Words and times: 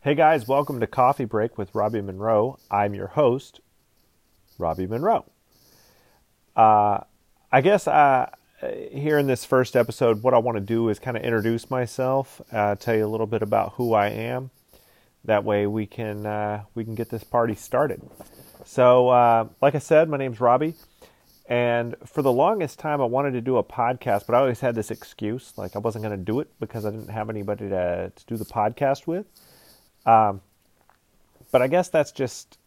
Hey 0.00 0.14
guys, 0.14 0.46
welcome 0.46 0.78
to 0.78 0.86
Coffee 0.86 1.24
Break 1.24 1.58
with 1.58 1.74
Robby 1.74 2.00
Monroe. 2.00 2.60
I'm 2.70 2.94
your 2.94 3.08
host, 3.08 3.60
Robby 4.56 4.86
Monroe. 4.86 5.24
Uh, 6.54 7.00
I 7.50 7.60
guess 7.62 7.88
uh, 7.88 8.30
here 8.92 9.18
in 9.18 9.26
this 9.26 9.44
first 9.44 9.74
episode, 9.74 10.22
what 10.22 10.34
I 10.34 10.38
want 10.38 10.54
to 10.54 10.60
do 10.60 10.88
is 10.88 11.00
kind 11.00 11.16
of 11.16 11.24
introduce 11.24 11.68
myself, 11.68 12.40
uh, 12.52 12.76
tell 12.76 12.94
you 12.94 13.04
a 13.04 13.08
little 13.08 13.26
bit 13.26 13.42
about 13.42 13.72
who 13.72 13.92
I 13.92 14.10
am. 14.10 14.50
That 15.24 15.42
way, 15.42 15.66
we 15.66 15.84
can 15.84 16.24
uh, 16.24 16.62
we 16.76 16.84
can 16.84 16.94
get 16.94 17.10
this 17.10 17.24
party 17.24 17.56
started. 17.56 18.00
So, 18.64 19.08
uh, 19.08 19.48
like 19.60 19.74
I 19.74 19.80
said, 19.80 20.08
my 20.08 20.16
name's 20.16 20.40
Robby, 20.40 20.74
and 21.46 21.96
for 22.06 22.22
the 22.22 22.32
longest 22.32 22.78
time, 22.78 23.00
I 23.00 23.06
wanted 23.06 23.32
to 23.32 23.40
do 23.40 23.56
a 23.56 23.64
podcast, 23.64 24.26
but 24.26 24.36
I 24.36 24.38
always 24.38 24.60
had 24.60 24.76
this 24.76 24.92
excuse, 24.92 25.54
like 25.56 25.74
I 25.74 25.80
wasn't 25.80 26.04
going 26.04 26.16
to 26.16 26.24
do 26.24 26.38
it 26.38 26.52
because 26.60 26.86
I 26.86 26.92
didn't 26.92 27.10
have 27.10 27.28
anybody 27.28 27.68
to 27.68 28.12
to 28.14 28.26
do 28.26 28.36
the 28.36 28.44
podcast 28.44 29.08
with. 29.08 29.26
Um, 30.08 30.40
but 31.52 31.60
I 31.60 31.66
guess 31.68 31.90
that's 31.90 32.12
just, 32.12 32.58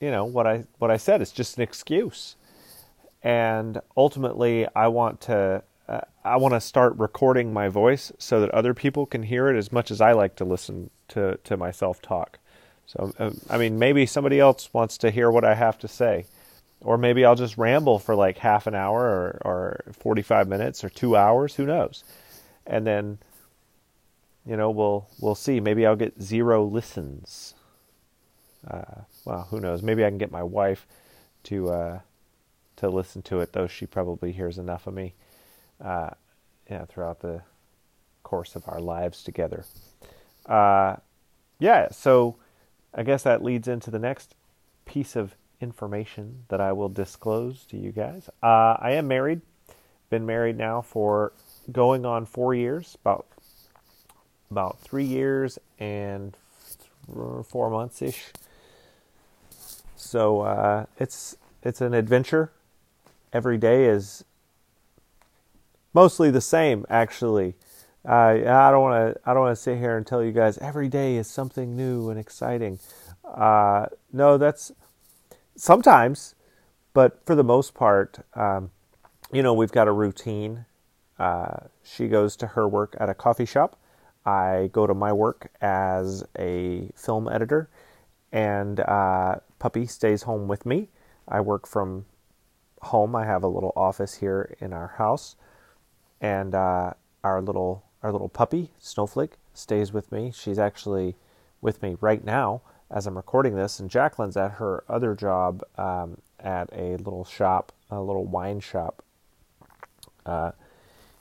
you 0.00 0.10
know, 0.10 0.24
what 0.24 0.48
I 0.48 0.64
what 0.78 0.90
I 0.90 0.96
said. 0.96 1.22
It's 1.22 1.30
just 1.30 1.56
an 1.56 1.62
excuse, 1.62 2.34
and 3.22 3.80
ultimately, 3.96 4.66
I 4.74 4.88
want 4.88 5.20
to 5.22 5.62
uh, 5.88 6.00
I 6.24 6.36
want 6.38 6.54
to 6.54 6.60
start 6.60 6.98
recording 6.98 7.52
my 7.52 7.68
voice 7.68 8.10
so 8.18 8.40
that 8.40 8.50
other 8.50 8.74
people 8.74 9.06
can 9.06 9.22
hear 9.22 9.48
it 9.48 9.56
as 9.56 9.70
much 9.70 9.92
as 9.92 10.00
I 10.00 10.12
like 10.12 10.34
to 10.36 10.44
listen 10.44 10.90
to 11.08 11.38
to 11.44 11.56
myself 11.56 12.02
talk. 12.02 12.38
So, 12.86 13.12
uh, 13.18 13.30
I 13.48 13.58
mean, 13.58 13.78
maybe 13.78 14.04
somebody 14.06 14.40
else 14.40 14.68
wants 14.72 14.98
to 14.98 15.10
hear 15.10 15.30
what 15.30 15.44
I 15.44 15.54
have 15.54 15.78
to 15.78 15.88
say, 15.88 16.26
or 16.80 16.98
maybe 16.98 17.24
I'll 17.24 17.36
just 17.36 17.56
ramble 17.56 18.00
for 18.00 18.16
like 18.16 18.38
half 18.38 18.66
an 18.66 18.74
hour 18.74 19.02
or 19.04 19.40
or 19.44 19.84
forty 19.92 20.22
five 20.22 20.48
minutes 20.48 20.82
or 20.82 20.88
two 20.88 21.16
hours. 21.16 21.54
Who 21.54 21.64
knows? 21.64 22.02
And 22.66 22.84
then 22.84 23.18
you 24.46 24.56
know, 24.56 24.70
we'll 24.70 25.08
we'll 25.20 25.34
see. 25.34 25.60
Maybe 25.60 25.86
I'll 25.86 25.96
get 25.96 26.20
zero 26.20 26.64
listens. 26.64 27.54
Uh, 28.66 29.02
well, 29.24 29.46
who 29.50 29.60
knows? 29.60 29.82
Maybe 29.82 30.04
I 30.04 30.08
can 30.08 30.18
get 30.18 30.30
my 30.30 30.42
wife 30.42 30.86
to 31.44 31.70
uh, 31.70 32.00
to 32.76 32.88
listen 32.88 33.22
to 33.22 33.40
it, 33.40 33.52
though 33.52 33.66
she 33.66 33.86
probably 33.86 34.32
hears 34.32 34.58
enough 34.58 34.86
of 34.86 34.94
me, 34.94 35.14
uh, 35.80 36.10
yeah, 36.70 36.84
throughout 36.86 37.20
the 37.20 37.42
course 38.22 38.56
of 38.56 38.68
our 38.68 38.80
lives 38.80 39.22
together. 39.22 39.64
Uh, 40.46 40.96
yeah, 41.58 41.88
so 41.90 42.36
I 42.94 43.02
guess 43.02 43.22
that 43.22 43.44
leads 43.44 43.68
into 43.68 43.90
the 43.90 43.98
next 43.98 44.34
piece 44.84 45.16
of 45.16 45.36
information 45.60 46.44
that 46.48 46.60
I 46.60 46.72
will 46.72 46.88
disclose 46.88 47.64
to 47.66 47.76
you 47.76 47.92
guys. 47.92 48.28
Uh, 48.42 48.76
I 48.78 48.92
am 48.92 49.06
married. 49.06 49.42
Been 50.10 50.26
married 50.26 50.58
now 50.58 50.82
for 50.82 51.32
going 51.70 52.04
on 52.04 52.26
four 52.26 52.54
years, 52.54 52.98
about 53.00 53.26
about 54.52 54.78
three 54.80 55.04
years 55.04 55.58
and 55.78 56.36
four 57.48 57.70
months 57.70 58.02
ish. 58.02 58.32
So 59.96 60.42
uh, 60.42 60.86
it's 60.98 61.36
it's 61.62 61.80
an 61.80 61.94
adventure. 61.94 62.52
Every 63.32 63.56
day 63.56 63.86
is 63.86 64.24
mostly 65.94 66.30
the 66.30 66.40
same, 66.40 66.84
actually. 66.90 67.54
Uh, 68.06 68.34
I 68.44 68.70
don't 68.70 68.82
want 68.82 69.14
to. 69.14 69.20
I 69.24 69.32
don't 69.32 69.42
want 69.42 69.56
to 69.56 69.62
sit 69.62 69.78
here 69.78 69.96
and 69.96 70.06
tell 70.06 70.22
you 70.22 70.32
guys 70.32 70.58
every 70.58 70.88
day 70.88 71.16
is 71.16 71.28
something 71.28 71.76
new 71.76 72.10
and 72.10 72.18
exciting. 72.18 72.78
Uh, 73.24 73.86
no, 74.12 74.36
that's 74.36 74.72
sometimes, 75.56 76.34
but 76.92 77.24
for 77.24 77.34
the 77.34 77.44
most 77.44 77.72
part, 77.74 78.18
um, 78.34 78.70
you 79.32 79.42
know, 79.42 79.54
we've 79.54 79.72
got 79.72 79.88
a 79.88 79.92
routine. 79.92 80.66
Uh, 81.18 81.68
she 81.84 82.08
goes 82.08 82.36
to 82.36 82.48
her 82.48 82.68
work 82.68 82.96
at 82.98 83.08
a 83.08 83.14
coffee 83.14 83.46
shop. 83.46 83.78
I 84.24 84.70
go 84.72 84.86
to 84.86 84.94
my 84.94 85.12
work 85.12 85.50
as 85.60 86.24
a 86.38 86.90
film 86.94 87.28
editor, 87.28 87.68
and 88.32 88.80
uh, 88.80 89.36
Puppy 89.58 89.86
stays 89.86 90.22
home 90.22 90.48
with 90.48 90.64
me. 90.64 90.88
I 91.28 91.40
work 91.40 91.66
from 91.66 92.06
home. 92.82 93.14
I 93.14 93.24
have 93.24 93.42
a 93.42 93.48
little 93.48 93.72
office 93.76 94.14
here 94.14 94.54
in 94.60 94.72
our 94.72 94.88
house, 94.98 95.36
and 96.20 96.54
uh, 96.54 96.92
our 97.24 97.40
little 97.40 97.84
our 98.02 98.10
little 98.10 98.28
puppy 98.28 98.70
Snowflake 98.78 99.34
stays 99.54 99.92
with 99.92 100.10
me. 100.10 100.32
She's 100.34 100.58
actually 100.58 101.14
with 101.60 101.82
me 101.82 101.96
right 102.00 102.24
now 102.24 102.62
as 102.90 103.06
I'm 103.06 103.16
recording 103.16 103.54
this, 103.54 103.80
and 103.80 103.88
Jacqueline's 103.88 104.36
at 104.36 104.52
her 104.52 104.84
other 104.88 105.14
job 105.14 105.62
um, 105.78 106.18
at 106.38 106.68
a 106.72 106.96
little 106.96 107.24
shop, 107.24 107.72
a 107.90 108.00
little 108.00 108.24
wine 108.24 108.60
shop 108.60 109.02
uh, 110.26 110.52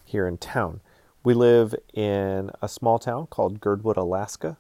here 0.04 0.28
in 0.28 0.38
town. 0.38 0.82
We 1.24 1.34
live 1.34 1.76
in 1.94 2.50
a 2.62 2.68
small 2.68 2.98
town 2.98 3.28
called 3.28 3.62
Girdwood, 3.62 3.98
Alaska. 3.98 4.58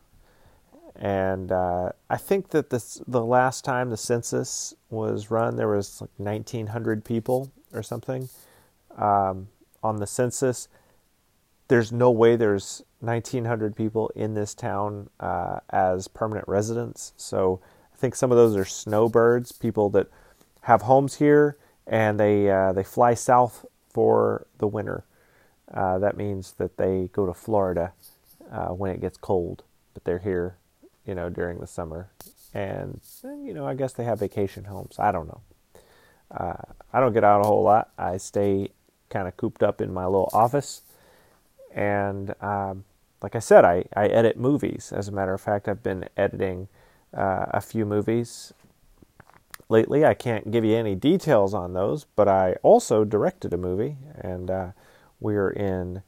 And 0.95 1.51
uh, 1.51 1.91
I 2.09 2.17
think 2.17 2.49
that 2.49 2.69
this 2.69 3.01
the 3.07 3.25
last 3.25 3.65
time 3.65 3.89
the 3.89 3.97
census 3.97 4.75
was 4.89 5.31
run, 5.31 5.55
there 5.55 5.67
was 5.67 6.01
like 6.01 6.11
1,900 6.17 7.03
people 7.03 7.51
or 7.73 7.81
something 7.81 8.29
um, 8.97 9.47
on 9.81 9.97
the 9.97 10.05
census. 10.05 10.67
There's 11.67 11.91
no 11.91 12.11
way 12.11 12.35
there's 12.35 12.83
1,900 12.99 13.75
people 13.75 14.11
in 14.15 14.35
this 14.35 14.53
town 14.53 15.09
uh, 15.19 15.59
as 15.71 16.07
permanent 16.07 16.47
residents. 16.47 17.13
So 17.17 17.59
I 17.91 17.97
think 17.97 18.13
some 18.13 18.31
of 18.31 18.37
those 18.37 18.55
are 18.55 18.65
snowbirds, 18.65 19.51
people 19.51 19.89
that 19.91 20.07
have 20.61 20.83
homes 20.83 21.15
here 21.15 21.57
and 21.87 22.19
they 22.19 22.49
uh, 22.49 22.73
they 22.73 22.83
fly 22.83 23.15
south 23.15 23.65
for 23.89 24.45
the 24.59 24.67
winter. 24.67 25.03
Uh, 25.73 25.97
that 25.99 26.17
means 26.17 26.53
that 26.53 26.77
they 26.77 27.09
go 27.13 27.25
to 27.25 27.33
Florida 27.33 27.93
uh, 28.51 28.67
when 28.69 28.91
it 28.91 28.99
gets 28.99 29.17
cold, 29.17 29.63
but 29.93 30.03
they're 30.03 30.19
here, 30.19 30.57
you 31.05 31.15
know, 31.15 31.29
during 31.29 31.59
the 31.59 31.67
summer. 31.67 32.09
And, 32.53 32.99
you 33.23 33.53
know, 33.53 33.65
I 33.65 33.75
guess 33.75 33.93
they 33.93 34.03
have 34.03 34.19
vacation 34.19 34.65
homes. 34.65 34.97
I 34.99 35.11
don't 35.11 35.27
know. 35.27 35.41
Uh, 36.29 36.73
I 36.91 36.99
don't 36.99 37.13
get 37.13 37.23
out 37.23 37.41
a 37.41 37.47
whole 37.47 37.63
lot. 37.63 37.91
I 37.97 38.17
stay 38.17 38.71
kind 39.09 39.27
of 39.27 39.37
cooped 39.37 39.63
up 39.63 39.79
in 39.79 39.93
my 39.93 40.05
little 40.05 40.29
office. 40.33 40.81
And 41.73 42.35
um, 42.41 42.83
like 43.21 43.35
I 43.35 43.39
said, 43.39 43.63
I, 43.63 43.85
I 43.95 44.07
edit 44.07 44.37
movies. 44.37 44.91
As 44.93 45.07
a 45.07 45.11
matter 45.13 45.33
of 45.33 45.39
fact, 45.39 45.69
I've 45.69 45.83
been 45.83 46.09
editing 46.17 46.67
uh, 47.13 47.45
a 47.51 47.61
few 47.61 47.85
movies 47.85 48.53
lately. 49.69 50.03
I 50.03 50.13
can't 50.13 50.51
give 50.51 50.65
you 50.65 50.75
any 50.75 50.95
details 50.95 51.53
on 51.53 51.71
those, 51.71 52.05
but 52.17 52.27
I 52.27 52.57
also 52.61 53.05
directed 53.05 53.53
a 53.53 53.57
movie. 53.57 53.95
And, 54.19 54.51
uh, 55.21 55.25
we're 55.25 55.49
in 55.49 56.03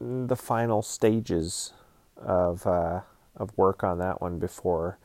the 0.00 0.36
final 0.36 0.82
stages 0.82 1.72
of 2.16 2.66
uh, 2.66 3.00
of 3.36 3.56
work 3.56 3.82
on 3.82 3.98
that 3.98 4.20
one 4.20 4.38
before 4.38 4.98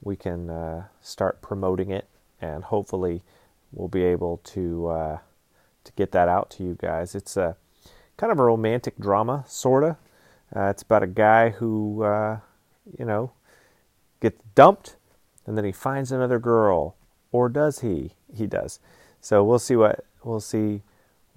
we 0.00 0.16
can 0.16 0.50
uh, 0.50 0.84
start 1.00 1.42
promoting 1.42 1.90
it, 1.90 2.08
and 2.40 2.64
hopefully 2.64 3.22
we'll 3.72 3.88
be 3.88 4.04
able 4.04 4.38
to 4.38 4.88
uh, 4.88 5.18
to 5.84 5.92
get 5.92 6.12
that 6.12 6.28
out 6.28 6.50
to 6.50 6.64
you 6.64 6.76
guys. 6.80 7.14
It's 7.14 7.36
a 7.36 7.56
kind 8.16 8.32
of 8.32 8.38
a 8.38 8.44
romantic 8.44 8.98
drama, 8.98 9.44
sorta. 9.46 9.96
Uh, 10.54 10.64
it's 10.64 10.82
about 10.82 11.02
a 11.02 11.06
guy 11.06 11.50
who 11.50 12.02
uh, 12.02 12.38
you 12.98 13.04
know 13.04 13.32
gets 14.20 14.40
dumped, 14.54 14.96
and 15.46 15.56
then 15.56 15.64
he 15.64 15.72
finds 15.72 16.10
another 16.12 16.38
girl, 16.38 16.96
or 17.32 17.48
does 17.48 17.80
he? 17.80 18.12
He 18.34 18.46
does. 18.46 18.80
So 19.20 19.44
we'll 19.44 19.58
see 19.58 19.76
what 19.76 20.04
we'll 20.24 20.40
see 20.40 20.82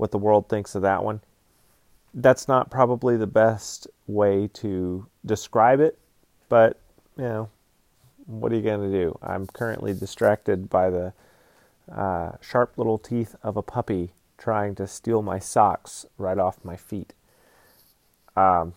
what 0.01 0.09
the 0.09 0.17
world 0.17 0.49
thinks 0.49 0.73
of 0.73 0.81
that 0.81 1.03
one. 1.03 1.21
That's 2.11 2.47
not 2.47 2.71
probably 2.71 3.17
the 3.17 3.27
best 3.27 3.87
way 4.07 4.49
to 4.55 5.05
describe 5.23 5.79
it, 5.79 5.99
but 6.49 6.79
you 7.17 7.23
know, 7.23 7.49
what 8.25 8.51
are 8.51 8.55
you 8.55 8.63
going 8.63 8.91
to 8.91 8.97
do? 8.97 9.15
I'm 9.21 9.45
currently 9.45 9.93
distracted 9.93 10.71
by 10.71 10.89
the 10.89 11.13
uh, 11.95 12.31
sharp 12.41 12.79
little 12.79 12.97
teeth 12.97 13.35
of 13.43 13.57
a 13.57 13.61
puppy 13.61 14.09
trying 14.39 14.73
to 14.73 14.87
steal 14.87 15.21
my 15.21 15.37
socks 15.37 16.07
right 16.17 16.39
off 16.39 16.57
my 16.63 16.77
feet. 16.77 17.13
Um, 18.35 18.73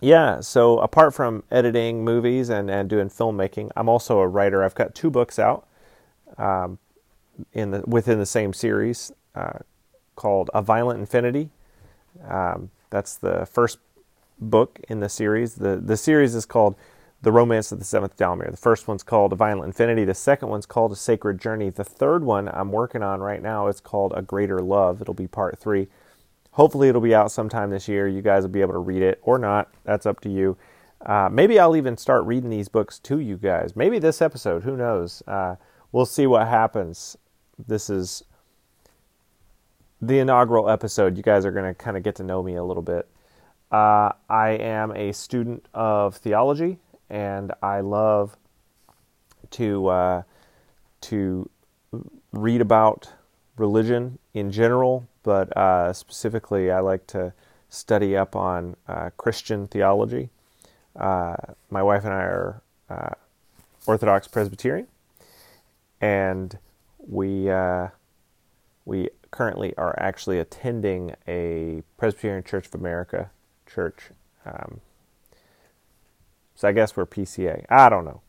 yeah, 0.00 0.40
so 0.40 0.80
apart 0.80 1.14
from 1.14 1.44
editing 1.48 2.04
movies 2.04 2.48
and, 2.48 2.68
and 2.68 2.90
doing 2.90 3.08
filmmaking, 3.08 3.70
I'm 3.76 3.88
also 3.88 4.18
a 4.18 4.26
writer. 4.26 4.64
I've 4.64 4.74
got 4.74 4.96
two 4.96 5.10
books 5.10 5.38
out 5.38 5.68
um, 6.38 6.80
in 7.52 7.70
the 7.70 7.84
within 7.86 8.18
the 8.18 8.26
same 8.26 8.52
series. 8.52 9.12
Uh, 9.32 9.60
called 10.18 10.50
A 10.52 10.60
Violent 10.60 10.98
Infinity. 10.98 11.48
Um, 12.28 12.70
that's 12.90 13.16
the 13.16 13.46
first 13.46 13.78
book 14.38 14.80
in 14.88 15.00
the 15.00 15.08
series. 15.08 15.54
The, 15.54 15.76
the 15.76 15.96
series 15.96 16.34
is 16.34 16.44
called 16.44 16.74
The 17.22 17.32
Romance 17.32 17.70
of 17.72 17.78
the 17.78 17.84
Seventh 17.84 18.16
Dalimir. 18.16 18.50
The 18.50 18.56
first 18.56 18.88
one's 18.88 19.04
called 19.04 19.32
A 19.32 19.36
Violent 19.36 19.66
Infinity. 19.66 20.04
The 20.04 20.14
second 20.14 20.48
one's 20.48 20.66
called 20.66 20.92
A 20.92 20.96
Sacred 20.96 21.40
Journey. 21.40 21.70
The 21.70 21.84
third 21.84 22.24
one 22.24 22.48
I'm 22.48 22.72
working 22.72 23.02
on 23.02 23.20
right 23.20 23.40
now 23.40 23.68
is 23.68 23.80
called 23.80 24.12
A 24.16 24.22
Greater 24.22 24.58
Love. 24.58 25.00
It'll 25.00 25.14
be 25.14 25.28
part 25.28 25.58
three. 25.58 25.86
Hopefully, 26.52 26.88
it'll 26.88 27.00
be 27.00 27.14
out 27.14 27.30
sometime 27.30 27.70
this 27.70 27.86
year. 27.86 28.08
You 28.08 28.20
guys 28.20 28.42
will 28.42 28.50
be 28.50 28.60
able 28.60 28.72
to 28.72 28.80
read 28.80 29.02
it 29.02 29.20
or 29.22 29.38
not. 29.38 29.70
That's 29.84 30.06
up 30.06 30.20
to 30.22 30.28
you. 30.28 30.56
Uh, 31.06 31.28
maybe 31.30 31.60
I'll 31.60 31.76
even 31.76 31.96
start 31.96 32.24
reading 32.24 32.50
these 32.50 32.68
books 32.68 32.98
to 33.00 33.20
you 33.20 33.36
guys. 33.36 33.76
Maybe 33.76 34.00
this 34.00 34.20
episode. 34.20 34.64
Who 34.64 34.76
knows? 34.76 35.22
Uh, 35.28 35.54
we'll 35.92 36.06
see 36.06 36.26
what 36.26 36.48
happens. 36.48 37.16
This 37.66 37.88
is 37.88 38.24
the 40.00 40.18
inaugural 40.18 40.68
episode, 40.70 41.16
you 41.16 41.22
guys 41.22 41.44
are 41.44 41.50
going 41.50 41.64
to 41.64 41.74
kind 41.74 41.96
of 41.96 42.02
get 42.02 42.14
to 42.16 42.22
know 42.22 42.42
me 42.42 42.54
a 42.54 42.62
little 42.62 42.82
bit. 42.82 43.08
Uh, 43.70 44.12
I 44.28 44.50
am 44.50 44.92
a 44.92 45.12
student 45.12 45.66
of 45.74 46.16
theology, 46.16 46.78
and 47.10 47.52
I 47.62 47.80
love 47.80 48.36
to 49.50 49.86
uh, 49.88 50.22
to 51.02 51.50
read 52.32 52.60
about 52.60 53.12
religion 53.56 54.18
in 54.34 54.50
general, 54.50 55.06
but 55.22 55.54
uh, 55.56 55.92
specifically, 55.92 56.70
I 56.70 56.80
like 56.80 57.06
to 57.08 57.32
study 57.68 58.16
up 58.16 58.36
on 58.36 58.76
uh, 58.86 59.10
Christian 59.16 59.68
theology. 59.68 60.30
Uh, 60.96 61.36
my 61.70 61.82
wife 61.82 62.04
and 62.04 62.14
I 62.14 62.22
are 62.22 62.62
uh, 62.88 63.10
Orthodox 63.86 64.28
Presbyterian, 64.28 64.86
and 66.00 66.56
we 66.98 67.50
we 68.86 69.10
currently 69.30 69.76
are 69.76 69.94
actually 69.98 70.38
attending 70.38 71.14
a 71.26 71.82
Presbyterian 71.96 72.44
Church 72.44 72.66
of 72.66 72.74
America 72.74 73.30
church. 73.66 74.10
Um, 74.44 74.80
so 76.54 76.68
I 76.68 76.72
guess 76.72 76.96
we're 76.96 77.06
PCA. 77.06 77.64
I 77.68 77.88
don't 77.88 78.04
know. 78.04 78.22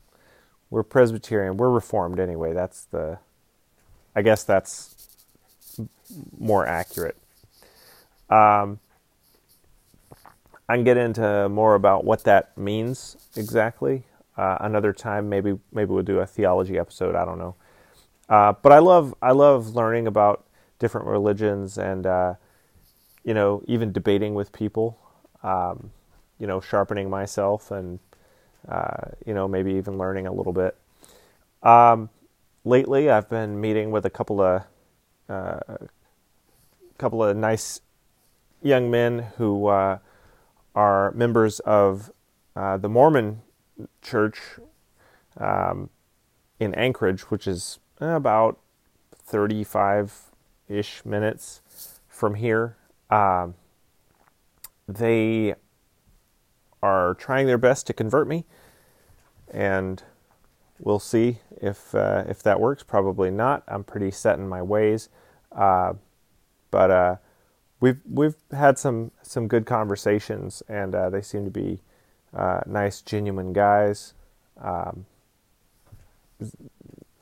We're 0.69 0.83
Presbyterian. 0.83 1.57
We're 1.57 1.69
Reformed 1.69 2.19
anyway. 2.19 2.53
That's 2.53 2.85
the. 2.85 3.19
I 4.15 4.21
guess 4.21 4.43
that's 4.43 4.95
more 6.37 6.65
accurate. 6.65 7.17
Um, 8.29 8.79
I 10.67 10.75
can 10.75 10.83
get 10.83 10.97
into 10.97 11.49
more 11.49 11.75
about 11.75 12.05
what 12.05 12.23
that 12.25 12.55
means 12.57 13.17
exactly 13.35 14.03
uh, 14.37 14.57
another 14.59 14.93
time. 14.93 15.29
Maybe 15.29 15.57
maybe 15.71 15.91
we'll 15.91 16.03
do 16.03 16.19
a 16.19 16.27
theology 16.27 16.77
episode. 16.77 17.15
I 17.15 17.25
don't 17.25 17.39
know. 17.39 17.55
Uh, 18.29 18.53
but 18.61 18.71
I 18.71 18.79
love 18.79 19.15
I 19.21 19.31
love 19.31 19.75
learning 19.75 20.05
about 20.05 20.45
different 20.79 21.07
religions 21.07 21.77
and 21.77 22.05
uh, 22.05 22.33
you 23.23 23.33
know 23.33 23.63
even 23.67 23.91
debating 23.91 24.33
with 24.33 24.51
people. 24.51 24.97
Um, 25.43 25.91
you 26.39 26.47
know, 26.47 26.59
sharpening 26.61 27.09
myself 27.09 27.69
and 27.69 27.99
uh, 28.67 29.11
you 29.25 29.33
know 29.33 29.47
maybe 29.47 29.73
even 29.73 29.97
learning 29.97 30.25
a 30.25 30.33
little 30.33 30.53
bit. 30.53 30.75
Um, 31.61 32.09
lately, 32.63 33.09
I've 33.09 33.29
been 33.29 33.59
meeting 33.59 33.91
with 33.91 34.05
a 34.05 34.09
couple 34.09 34.41
of 34.41 34.63
uh, 35.27 35.59
couple 36.97 37.23
of 37.23 37.35
nice 37.37 37.81
young 38.63 38.89
men 38.89 39.19
who 39.37 39.67
uh, 39.67 39.99
are 40.73 41.11
members 41.11 41.59
of 41.61 42.11
uh, 42.55 42.77
the 42.77 42.89
Mormon 42.89 43.41
Church 44.01 44.39
um, 45.37 45.89
in 46.59 46.73
Anchorage, 46.73 47.21
which 47.23 47.47
is 47.47 47.79
about 47.99 48.59
35 49.13 50.28
ish 50.69 51.03
minutes 51.05 51.61
from 52.07 52.35
here. 52.35 52.77
Um, 53.09 53.55
they 54.87 55.55
are 56.81 57.13
trying 57.15 57.47
their 57.47 57.57
best 57.57 57.87
to 57.87 57.93
convert 57.93 58.27
me, 58.27 58.45
and 59.51 60.01
we'll 60.79 60.99
see 60.99 61.39
if 61.61 61.93
uh, 61.93 62.23
if 62.27 62.41
that 62.43 62.59
works. 62.59 62.83
Probably 62.83 63.31
not. 63.31 63.63
I'm 63.67 63.83
pretty 63.83 64.11
set 64.11 64.39
in 64.39 64.47
my 64.47 64.61
ways, 64.61 65.09
uh, 65.51 65.93
but 66.71 66.91
uh, 66.91 67.15
we've 67.79 67.99
we've 68.09 68.35
had 68.51 68.77
some 68.77 69.11
some 69.21 69.47
good 69.47 69.65
conversations, 69.65 70.63
and 70.69 70.95
uh, 70.95 71.09
they 71.09 71.21
seem 71.21 71.45
to 71.45 71.51
be 71.51 71.81
uh, 72.33 72.61
nice, 72.65 73.01
genuine 73.01 73.53
guys. 73.53 74.13
Um, 74.61 75.05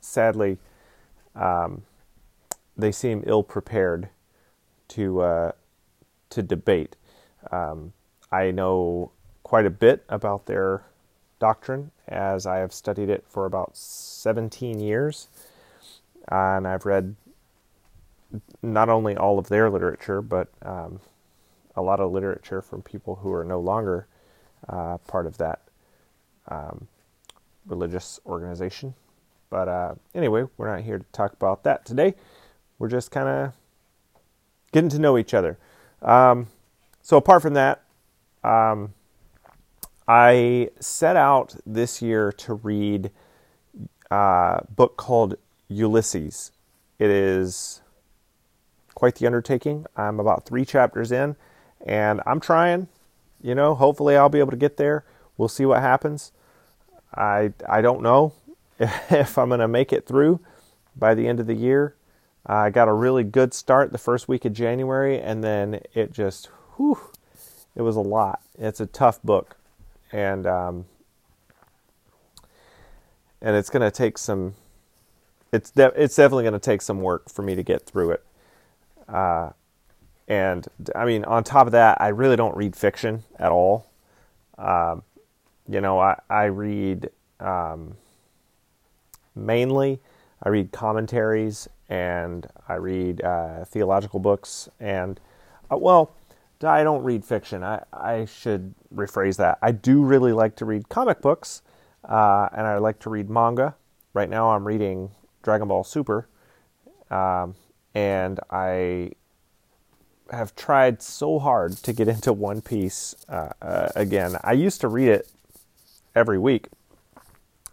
sadly, 0.01 0.57
um, 1.35 1.83
they 2.77 2.91
seem 2.91 3.23
ill 3.25 3.43
prepared 3.43 4.09
to 4.89 5.21
uh, 5.21 5.51
to 6.29 6.43
debate. 6.43 6.95
Um, 7.51 7.93
I 8.31 8.51
know 8.51 9.11
quite 9.43 9.65
a 9.65 9.69
bit 9.69 10.03
about 10.09 10.45
their 10.45 10.83
doctrine, 11.39 11.91
as 12.07 12.45
I 12.45 12.57
have 12.57 12.73
studied 12.73 13.09
it 13.09 13.23
for 13.27 13.45
about 13.45 13.77
17 13.77 14.79
years, 14.79 15.29
and 16.27 16.67
I've 16.67 16.85
read 16.85 17.15
not 18.61 18.89
only 18.89 19.15
all 19.15 19.39
of 19.39 19.47
their 19.47 19.69
literature, 19.69 20.21
but 20.21 20.49
um, 20.61 20.99
a 21.75 21.81
lot 21.81 21.99
of 21.99 22.11
literature 22.11 22.61
from 22.61 22.81
people 22.81 23.15
who 23.15 23.31
are 23.31 23.45
no 23.45 23.59
longer 23.59 24.07
uh, 24.67 24.97
part 24.97 25.25
of 25.25 25.37
that 25.37 25.61
um, 26.49 26.87
religious 27.65 28.19
organization. 28.25 28.93
But 29.49 29.67
uh, 29.67 29.95
anyway, 30.13 30.45
we're 30.57 30.69
not 30.69 30.83
here 30.83 30.99
to 30.99 31.05
talk 31.13 31.33
about 31.33 31.63
that 31.63 31.85
today. 31.85 32.15
We're 32.79 32.89
just 32.89 33.11
kind 33.11 33.27
of 33.27 33.53
getting 34.71 34.89
to 34.89 34.99
know 34.99 35.17
each 35.17 35.33
other. 35.33 35.57
Um, 36.01 36.47
so, 37.01 37.17
apart 37.17 37.41
from 37.41 37.53
that, 37.55 37.83
um, 38.43 38.93
I 40.07 40.69
set 40.79 41.15
out 41.15 41.55
this 41.65 42.01
year 42.01 42.31
to 42.33 42.53
read 42.53 43.11
a 44.09 44.63
book 44.75 44.97
called 44.97 45.35
Ulysses. 45.67 46.51
It 46.99 47.09
is 47.09 47.81
quite 48.95 49.15
the 49.15 49.27
undertaking. 49.27 49.85
I'm 49.95 50.19
about 50.19 50.45
three 50.45 50.65
chapters 50.65 51.11
in, 51.11 51.35
and 51.85 52.21
I'm 52.25 52.39
trying. 52.39 52.87
You 53.41 53.53
know, 53.53 53.75
hopefully 53.75 54.15
I'll 54.15 54.29
be 54.29 54.39
able 54.39 54.51
to 54.51 54.57
get 54.57 54.77
there. 54.77 55.05
We'll 55.37 55.49
see 55.49 55.65
what 55.65 55.81
happens. 55.81 56.31
I 57.13 57.53
I 57.67 57.81
don't 57.81 58.01
know 58.01 58.33
if 58.79 59.37
I'm 59.37 59.49
going 59.49 59.59
to 59.59 59.67
make 59.67 59.91
it 59.91 60.07
through 60.07 60.39
by 60.95 61.13
the 61.13 61.27
end 61.27 61.39
of 61.39 61.47
the 61.47 61.53
year. 61.53 61.95
I 62.47 62.69
got 62.69 62.87
a 62.87 62.93
really 62.93 63.25
good 63.25 63.53
start 63.53 63.91
the 63.91 63.97
first 63.97 64.29
week 64.29 64.45
of 64.45 64.53
January, 64.53 65.19
and 65.19 65.43
then 65.43 65.81
it 65.93 66.13
just, 66.13 66.45
whew, 66.77 66.97
it 67.75 67.81
was 67.81 67.97
a 67.97 68.01
lot. 68.01 68.41
It's 68.57 68.79
a 68.79 68.85
tough 68.85 69.21
book, 69.21 69.57
and 70.13 70.47
um, 70.47 70.85
and 73.41 73.55
it's 73.55 73.69
going 73.69 73.81
to 73.81 73.91
take 73.91 74.17
some. 74.17 74.55
It's 75.51 75.71
de- 75.71 76.01
it's 76.01 76.15
definitely 76.15 76.43
going 76.43 76.53
to 76.53 76.59
take 76.59 76.81
some 76.81 77.01
work 77.01 77.29
for 77.29 77.41
me 77.41 77.53
to 77.55 77.63
get 77.63 77.85
through 77.85 78.11
it. 78.11 78.25
Uh, 79.09 79.51
and 80.27 80.67
I 80.95 81.05
mean, 81.05 81.25
on 81.25 81.43
top 81.43 81.67
of 81.67 81.73
that, 81.73 81.99
I 81.99 82.09
really 82.09 82.35
don't 82.37 82.55
read 82.55 82.75
fiction 82.75 83.23
at 83.37 83.51
all. 83.51 83.89
Um, 84.57 85.03
you 85.67 85.81
know, 85.81 85.99
I, 85.99 86.19
I 86.29 86.45
read 86.45 87.09
um, 87.39 87.95
mainly, 89.35 89.99
I 90.41 90.49
read 90.49 90.71
commentaries 90.71 91.67
and 91.89 92.47
I 92.67 92.75
read 92.75 93.23
uh, 93.23 93.65
theological 93.65 94.19
books. 94.19 94.69
And, 94.79 95.19
uh, 95.71 95.77
well, 95.77 96.13
I 96.63 96.83
don't 96.83 97.03
read 97.03 97.23
fiction. 97.23 97.63
I, 97.63 97.83
I 97.93 98.25
should 98.25 98.73
rephrase 98.93 99.37
that. 99.37 99.57
I 99.61 99.71
do 99.71 100.03
really 100.03 100.33
like 100.33 100.55
to 100.57 100.65
read 100.65 100.89
comic 100.89 101.21
books 101.21 101.61
uh, 102.03 102.49
and 102.51 102.65
I 102.65 102.77
like 102.77 102.99
to 102.99 103.09
read 103.09 103.29
manga. 103.29 103.75
Right 104.13 104.29
now, 104.29 104.51
I'm 104.51 104.65
reading 104.65 105.11
Dragon 105.43 105.67
Ball 105.67 105.83
Super. 105.83 106.27
Um, 107.11 107.55
and 107.93 108.39
I 108.49 109.11
have 110.31 110.55
tried 110.55 111.01
so 111.01 111.39
hard 111.39 111.73
to 111.77 111.93
get 111.93 112.07
into 112.07 112.33
One 112.33 112.61
Piece 112.61 113.15
uh, 113.29 113.49
uh, 113.61 113.89
again. 113.95 114.37
I 114.43 114.53
used 114.53 114.81
to 114.81 114.87
read 114.87 115.09
it 115.09 115.29
every 116.15 116.39
week, 116.39 116.67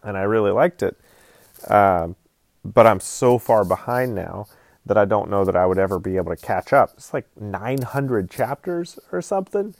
and 0.03 0.17
I 0.17 0.21
really 0.23 0.51
liked 0.51 0.83
it. 0.83 0.97
Um, 1.67 2.15
but 2.65 2.87
I'm 2.87 3.01
so 3.01 3.39
far 3.39 3.65
behind 3.65 4.15
now 4.15 4.47
that 4.85 4.97
I 4.97 5.05
don't 5.05 5.29
know 5.29 5.45
that 5.45 5.55
I 5.55 5.67
would 5.67 5.79
ever 5.79 5.99
be 5.99 6.17
able 6.17 6.35
to 6.35 6.41
catch 6.41 6.73
up. 6.73 6.91
It's 6.97 7.13
like 7.13 7.27
900 7.39 8.31
chapters 8.31 8.99
or 9.11 9.21
something, 9.21 9.75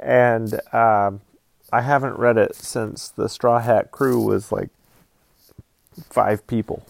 and 0.00 0.54
um, 0.74 1.20
I 1.72 1.82
haven't 1.82 2.18
read 2.18 2.38
it 2.38 2.54
since 2.56 3.08
the 3.10 3.28
Straw 3.28 3.60
Hat 3.60 3.90
Crew 3.90 4.20
was 4.20 4.52
like 4.52 4.70
five 6.10 6.46
people. 6.46 6.84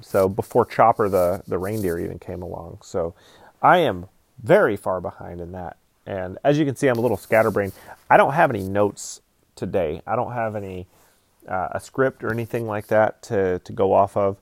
So 0.00 0.28
before 0.28 0.66
Chopper 0.66 1.08
the 1.08 1.42
the 1.46 1.58
reindeer 1.58 1.98
even 1.98 2.18
came 2.18 2.42
along. 2.42 2.78
So 2.82 3.14
I 3.62 3.78
am 3.78 4.06
very 4.42 4.76
far 4.76 5.00
behind 5.00 5.40
in 5.40 5.52
that. 5.52 5.76
And 6.06 6.38
as 6.44 6.58
you 6.58 6.64
can 6.64 6.76
see, 6.76 6.88
I'm 6.88 6.98
a 6.98 7.02
little 7.02 7.16
scatterbrained. 7.16 7.72
I 8.08 8.16
don't 8.16 8.34
have 8.34 8.50
any 8.50 8.62
notes 8.62 9.20
today. 9.56 10.02
I 10.06 10.16
don't 10.16 10.32
have 10.32 10.54
any 10.54 10.86
uh, 11.48 11.68
a 11.72 11.80
script 11.80 12.22
or 12.24 12.32
anything 12.32 12.66
like 12.66 12.88
that 12.88 13.22
to 13.24 13.60
to 13.60 13.72
go 13.72 13.92
off 13.92 14.16
of 14.16 14.36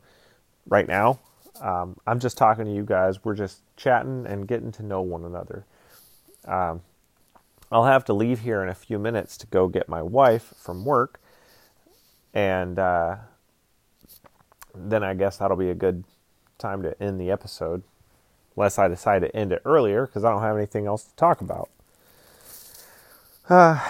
right 0.69 0.87
now. 0.87 1.21
Um, 1.61 1.97
I'm 2.07 2.19
just 2.19 2.37
talking 2.37 2.65
to 2.65 2.73
you 2.73 2.85
guys. 2.85 3.25
We're 3.25 3.35
just 3.35 3.61
chatting 3.77 4.27
and 4.27 4.47
getting 4.49 4.73
to 4.73 4.83
know 4.83 5.03
one 5.03 5.25
another. 5.25 5.65
Um, 6.47 6.83
I'll 7.71 7.85
have 7.85 8.05
to 8.07 8.13
leave 8.13 8.41
here 8.41 8.63
in 8.63 8.69
a 8.69 8.75
few 8.75 8.99
minutes 8.99 9.37
to 9.39 9.47
go 9.47 9.69
get 9.69 9.89
my 9.89 10.03
wife 10.03 10.55
from 10.57 10.85
work, 10.85 11.21
and 12.33 12.79
uh, 12.79 13.17
then 14.75 15.03
I 15.03 15.15
guess 15.15 15.39
that'll 15.39 15.57
be 15.57 15.71
a 15.71 15.75
good 15.75 16.05
time 16.59 16.83
to 16.83 17.01
end 17.03 17.21
the 17.21 17.31
episode. 17.31 17.83
Unless 18.57 18.79
I 18.79 18.87
decide 18.87 19.23
to 19.23 19.35
end 19.35 19.53
it 19.53 19.63
earlier 19.65 20.07
because 20.07 20.25
I 20.25 20.31
don't 20.31 20.43
have 20.43 20.57
anything 20.57 20.87
else 20.87 21.05
to 21.05 21.17
talk 21.17 21.41
about. 21.41 21.71
Uh, 23.49 23.81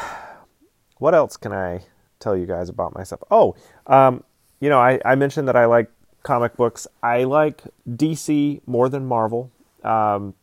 what 0.99 1.15
else 1.15 1.37
can 1.37 1.53
I 1.53 1.83
tell 2.19 2.37
you 2.37 2.47
guys 2.47 2.69
about 2.69 2.95
myself? 2.95 3.23
Oh, 3.31 3.55
um, 3.87 4.25
you 4.61 4.69
know, 4.69 4.81
I, 4.81 5.01
I, 5.05 5.15
mentioned 5.15 5.47
that 5.49 5.57
I 5.57 5.67
like 5.67 5.91
comic 6.25 6.57
books. 6.57 6.89
I 7.03 7.25
like 7.25 7.63
DC 7.89 8.61
more 8.67 8.89
than 8.89 9.07
Marvel. 9.07 9.53
Um, 9.85 10.35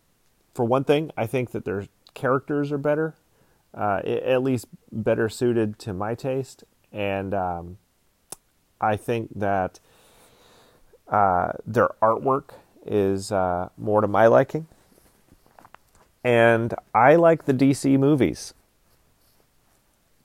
for 0.53 0.65
one 0.65 0.85
thing, 0.85 1.11
I 1.17 1.27
think 1.27 1.51
that 1.51 1.65
their 1.65 1.87
characters 2.13 2.71
are 2.71 2.77
better. 2.77 3.15
uh, 3.73 4.01
at 4.05 4.43
least 4.43 4.67
better 4.91 5.29
suited 5.29 5.79
to 5.79 5.93
my 5.93 6.15
taste. 6.15 6.63
And 6.91 7.33
um, 7.33 7.77
I 8.81 8.97
think 8.97 9.29
that 9.39 9.79
uh, 11.07 11.53
their 11.65 11.89
artwork 12.01 12.51
is 12.85 13.31
uh, 13.31 13.69
more 13.77 14.01
to 14.01 14.07
my 14.07 14.27
liking. 14.27 14.67
And 16.23 16.73
I 16.93 17.15
like 17.15 17.45
the 17.45 17.53
DC 17.53 17.97
movies. 17.97 18.53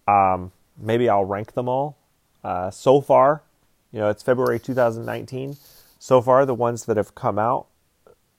Um, 0.08 0.52
maybe 0.76 1.08
I'll 1.08 1.25
rank 1.25 1.52
them 1.54 1.68
all. 1.68 1.96
Uh, 2.44 2.70
so 2.70 3.00
far, 3.00 3.42
you 3.96 4.02
know, 4.02 4.10
it's 4.10 4.22
February 4.22 4.60
2019. 4.60 5.56
So 5.98 6.20
far, 6.20 6.44
the 6.44 6.52
ones 6.54 6.84
that 6.84 6.98
have 6.98 7.14
come 7.14 7.38
out 7.38 7.68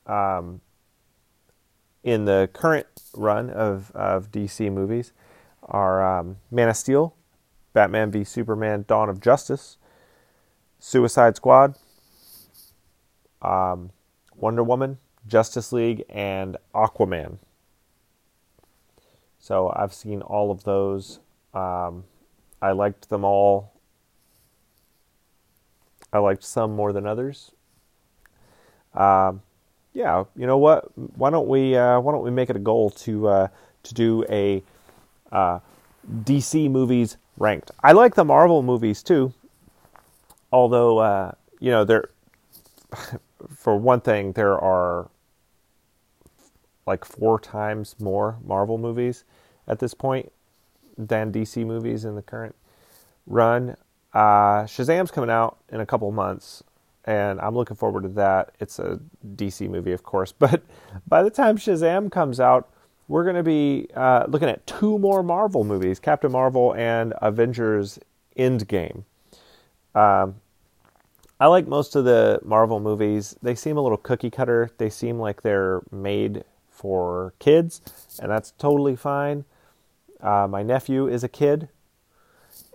um, 0.06 0.62
in 2.04 2.26
the 2.26 2.48
current 2.54 2.86
run 3.16 3.50
of, 3.50 3.90
of 3.96 4.32
DC 4.32 4.72
movies 4.72 5.14
are 5.64 6.20
um, 6.20 6.38
Man 6.52 6.70
of 6.70 6.78
Steel, 6.78 7.16
Batman 7.74 8.12
v 8.12 8.24
Superman 8.24 8.86
Dawn 8.88 9.10
of 9.10 9.20
Justice, 9.20 9.78
Suicide 10.78 11.36
Squad, 11.36 11.74
um, 13.42 13.90
Wonder 14.36 14.64
Woman, 14.64 15.00
Justice 15.26 15.74
League, 15.74 16.04
and 16.08 16.56
Aquaman. 16.76 17.40
So 19.40 19.74
I've 19.76 19.96
seen 19.96 20.22
all 20.22 20.52
of 20.52 20.66
those. 20.66 21.20
Um, 21.52 22.04
I 22.62 22.74
liked 22.74 23.10
them 23.10 23.24
all. 23.26 23.74
I 26.18 26.20
liked 26.20 26.44
some 26.44 26.76
more 26.76 26.92
than 26.92 27.06
others. 27.06 27.52
Um, 28.96 29.44
yeah, 29.94 30.24
you 30.36 30.48
know 30.48 30.58
what? 30.58 30.86
Why 31.16 31.30
don't 31.30 31.48
we 31.48 31.76
uh, 31.76 32.00
why 32.00 32.12
don't 32.12 32.24
we 32.24 32.32
make 32.32 32.50
it 32.50 32.56
a 32.56 32.60
goal 32.60 32.90
to 33.06 33.28
uh, 33.28 33.48
to 33.84 33.94
do 33.94 34.26
a 34.30 34.64
uh, 35.32 35.60
DC 36.24 36.72
movies 36.72 37.18
ranked? 37.38 37.70
I 37.84 37.92
like 37.92 38.16
the 38.16 38.26
Marvel 38.26 38.64
movies 38.64 39.04
too, 39.04 39.32
although 40.52 40.98
uh, 40.98 41.32
you 41.60 41.72
know 41.72 41.86
there. 41.86 42.10
For 43.56 43.78
one 43.78 44.02
thing, 44.02 44.32
there 44.32 44.58
are 44.58 45.10
like 46.88 47.06
four 47.06 47.40
times 47.40 47.96
more 48.00 48.38
Marvel 48.44 48.80
movies 48.80 49.24
at 49.68 49.78
this 49.78 49.94
point 49.94 50.32
than 50.98 51.32
DC 51.32 51.64
movies 51.64 52.04
in 52.04 52.16
the 52.16 52.24
current 52.24 52.56
run. 53.28 53.76
Uh, 54.18 54.64
Shazam's 54.64 55.12
coming 55.12 55.30
out 55.30 55.60
in 55.70 55.80
a 55.80 55.86
couple 55.86 56.12
months, 56.12 56.64
and 57.06 57.40
I'm 57.40 57.54
looking 57.54 57.78
forward 57.78 58.02
to 58.02 58.10
that. 58.10 58.56
It's 58.60 58.80
a 58.80 59.00
DC 59.36 59.70
movie, 59.70 59.92
of 59.92 60.02
course, 60.02 60.32
but 60.40 60.64
by 61.08 61.22
the 61.22 61.30
time 61.30 61.56
Shazam 61.56 62.12
comes 62.12 62.40
out, 62.40 62.68
we're 63.08 63.24
going 63.24 63.36
to 63.36 63.44
be 63.44 63.90
uh, 63.94 64.26
looking 64.28 64.50
at 64.50 64.66
two 64.66 64.98
more 64.98 65.22
Marvel 65.22 65.64
movies 65.64 66.00
Captain 66.00 66.32
Marvel 66.32 66.74
and 66.74 67.14
Avengers 67.22 68.00
Endgame. 68.36 69.04
Um, 69.94 70.38
I 71.40 71.46
like 71.46 71.68
most 71.68 71.96
of 71.96 72.04
the 72.04 72.40
Marvel 72.44 72.80
movies. 72.80 73.36
They 73.44 73.54
seem 73.54 73.78
a 73.78 73.82
little 73.82 74.00
cookie 74.00 74.32
cutter, 74.32 74.72
they 74.80 74.90
seem 74.90 75.20
like 75.20 75.44
they're 75.44 75.84
made 75.92 76.44
for 76.72 77.36
kids, 77.38 77.82
and 78.20 78.32
that's 78.32 78.50
totally 78.58 78.96
fine. 78.96 79.46
Uh, 80.20 80.48
my 80.50 80.64
nephew 80.64 81.08
is 81.08 81.24
a 81.24 81.30
kid, 81.30 81.70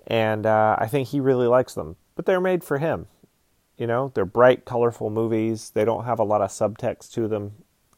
and 0.06 0.47
uh, 0.47 0.76
I 0.78 0.87
think 0.87 1.09
he 1.09 1.21
really 1.21 1.47
likes 1.47 1.75
them, 1.75 1.97
but 2.14 2.26
they're 2.26 2.40
made 2.40 2.64
for 2.64 2.78
him. 2.78 3.06
You 3.76 3.87
know, 3.87 4.12
they're 4.14 4.25
bright, 4.25 4.64
colorful 4.64 5.11
movies. 5.11 5.71
They 5.71 5.85
don't 5.85 6.04
have 6.04 6.18
a 6.18 6.25
lot 6.25 6.42
of 6.42 6.50
subtext 6.50 7.12
to 7.12 7.28
them. 7.28 7.52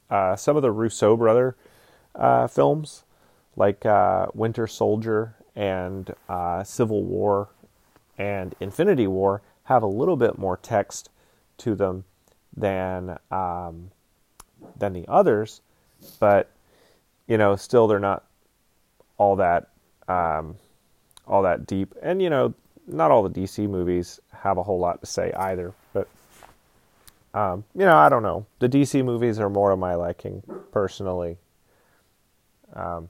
Uh, 0.08 0.36
some 0.36 0.56
of 0.56 0.62
the 0.62 0.70
Russo 0.70 1.16
brother 1.16 1.56
uh, 2.14 2.46
films, 2.46 3.04
like 3.56 3.84
uh, 3.84 4.26
Winter 4.34 4.66
Soldier 4.66 5.34
and 5.56 6.14
uh, 6.28 6.62
Civil 6.62 7.02
War 7.02 7.48
and 8.16 8.54
Infinity 8.60 9.06
War, 9.06 9.42
have 9.64 9.82
a 9.82 9.88
little 9.88 10.16
bit 10.16 10.38
more 10.38 10.56
text 10.56 11.10
to 11.58 11.74
them 11.74 12.04
than 12.56 13.18
um, 13.30 13.90
than 14.78 14.92
the 14.92 15.06
others, 15.08 15.60
but 16.20 16.50
you 17.26 17.38
know, 17.38 17.56
still 17.56 17.86
they're 17.86 17.98
not 17.98 18.24
all 19.16 19.36
that 19.36 19.68
um, 20.08 20.56
all 21.26 21.42
that 21.42 21.66
deep. 21.66 21.94
And 22.02 22.20
you 22.20 22.30
know, 22.30 22.54
not 22.86 23.10
all 23.10 23.22
the 23.26 23.40
DC 23.40 23.68
movies 23.68 24.20
have 24.32 24.58
a 24.58 24.62
whole 24.62 24.78
lot 24.78 25.00
to 25.00 25.06
say 25.06 25.32
either. 25.36 25.72
But 25.92 26.08
um, 27.32 27.64
you 27.74 27.84
know, 27.84 27.96
I 27.96 28.08
don't 28.08 28.22
know. 28.22 28.46
The 28.58 28.68
DC 28.68 29.04
movies 29.04 29.40
are 29.40 29.50
more 29.50 29.70
of 29.70 29.78
my 29.78 29.94
liking 29.94 30.42
personally. 30.72 31.38
Um, 32.74 33.08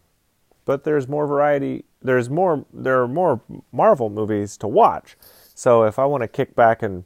but 0.64 0.84
there's 0.84 1.08
more 1.08 1.26
variety. 1.26 1.84
There's 2.02 2.30
more. 2.30 2.64
There 2.72 3.02
are 3.02 3.08
more 3.08 3.40
Marvel 3.72 4.10
movies 4.10 4.56
to 4.58 4.68
watch. 4.68 5.16
So 5.54 5.84
if 5.84 5.98
I 5.98 6.04
want 6.06 6.22
to 6.22 6.28
kick 6.28 6.54
back 6.54 6.82
and 6.82 7.04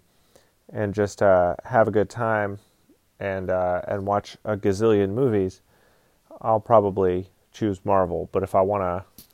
and 0.72 0.94
just 0.94 1.22
uh, 1.22 1.56
have 1.64 1.88
a 1.88 1.90
good 1.90 2.10
time 2.10 2.58
and 3.18 3.50
uh, 3.50 3.82
and 3.88 4.06
watch 4.06 4.36
a 4.44 4.56
gazillion 4.56 5.10
movies, 5.10 5.60
I'll 6.40 6.60
probably 6.60 7.28
choose 7.52 7.84
Marvel. 7.84 8.28
But 8.32 8.42
if 8.42 8.54
I 8.54 8.60
want 8.60 8.82
to, 8.82 9.24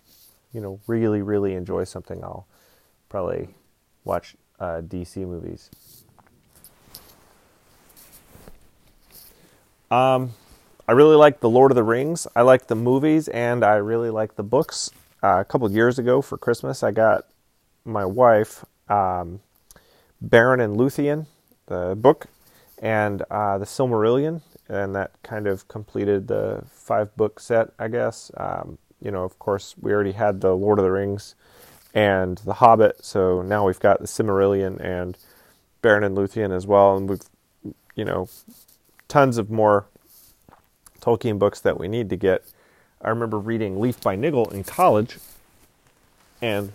you 0.54 0.60
know, 0.60 0.80
really 0.86 1.20
really 1.20 1.54
enjoy 1.54 1.84
something, 1.84 2.22
I'll 2.24 2.46
probably 3.10 3.48
watch 4.04 4.36
uh, 4.58 4.80
DC 4.80 5.16
movies. 5.16 5.70
Um, 9.90 10.32
I 10.88 10.92
really 10.92 11.16
like 11.16 11.40
the 11.40 11.48
Lord 11.48 11.70
of 11.70 11.76
the 11.76 11.82
Rings. 11.82 12.26
I 12.34 12.42
like 12.42 12.66
the 12.66 12.74
movies, 12.74 13.28
and 13.28 13.64
I 13.64 13.74
really 13.74 14.10
like 14.10 14.36
the 14.36 14.42
books. 14.42 14.90
Uh, 15.22 15.40
a 15.40 15.44
couple 15.44 15.70
years 15.70 15.98
ago 15.98 16.20
for 16.20 16.36
Christmas, 16.36 16.82
I 16.82 16.90
got 16.90 17.26
my 17.84 18.04
wife 18.04 18.64
um, 18.88 19.40
Beren 20.22 20.62
and 20.62 20.76
Luthien, 20.76 21.26
the 21.66 21.94
book, 21.96 22.26
and 22.78 23.22
uh, 23.30 23.58
the 23.58 23.64
Silmarillion, 23.64 24.42
and 24.68 24.94
that 24.94 25.12
kind 25.22 25.46
of 25.46 25.68
completed 25.68 26.28
the 26.28 26.64
five 26.70 27.14
book 27.16 27.40
set, 27.40 27.72
I 27.78 27.88
guess. 27.88 28.30
Um, 28.36 28.78
you 29.04 29.10
know, 29.10 29.22
of 29.22 29.38
course, 29.38 29.74
we 29.80 29.92
already 29.92 30.12
had 30.12 30.40
the 30.40 30.56
Lord 30.56 30.78
of 30.78 30.84
the 30.84 30.90
Rings 30.90 31.34
and 31.94 32.38
the 32.38 32.54
Hobbit, 32.54 33.04
so 33.04 33.42
now 33.42 33.66
we've 33.66 33.78
got 33.78 34.00
the 34.00 34.06
Silmarillion 34.06 34.80
and 34.80 35.16
Beren 35.82 36.04
and 36.04 36.16
Luthien 36.16 36.50
as 36.50 36.66
well, 36.66 36.96
and 36.96 37.08
we've, 37.08 37.20
you 37.94 38.04
know, 38.04 38.28
tons 39.06 39.36
of 39.36 39.50
more 39.50 39.86
Tolkien 41.00 41.38
books 41.38 41.60
that 41.60 41.78
we 41.78 41.86
need 41.86 42.08
to 42.10 42.16
get. 42.16 42.42
I 43.02 43.10
remember 43.10 43.38
reading 43.38 43.78
Leaf 43.78 44.00
by 44.00 44.16
Niggle 44.16 44.50
in 44.50 44.64
college 44.64 45.18
and 46.40 46.72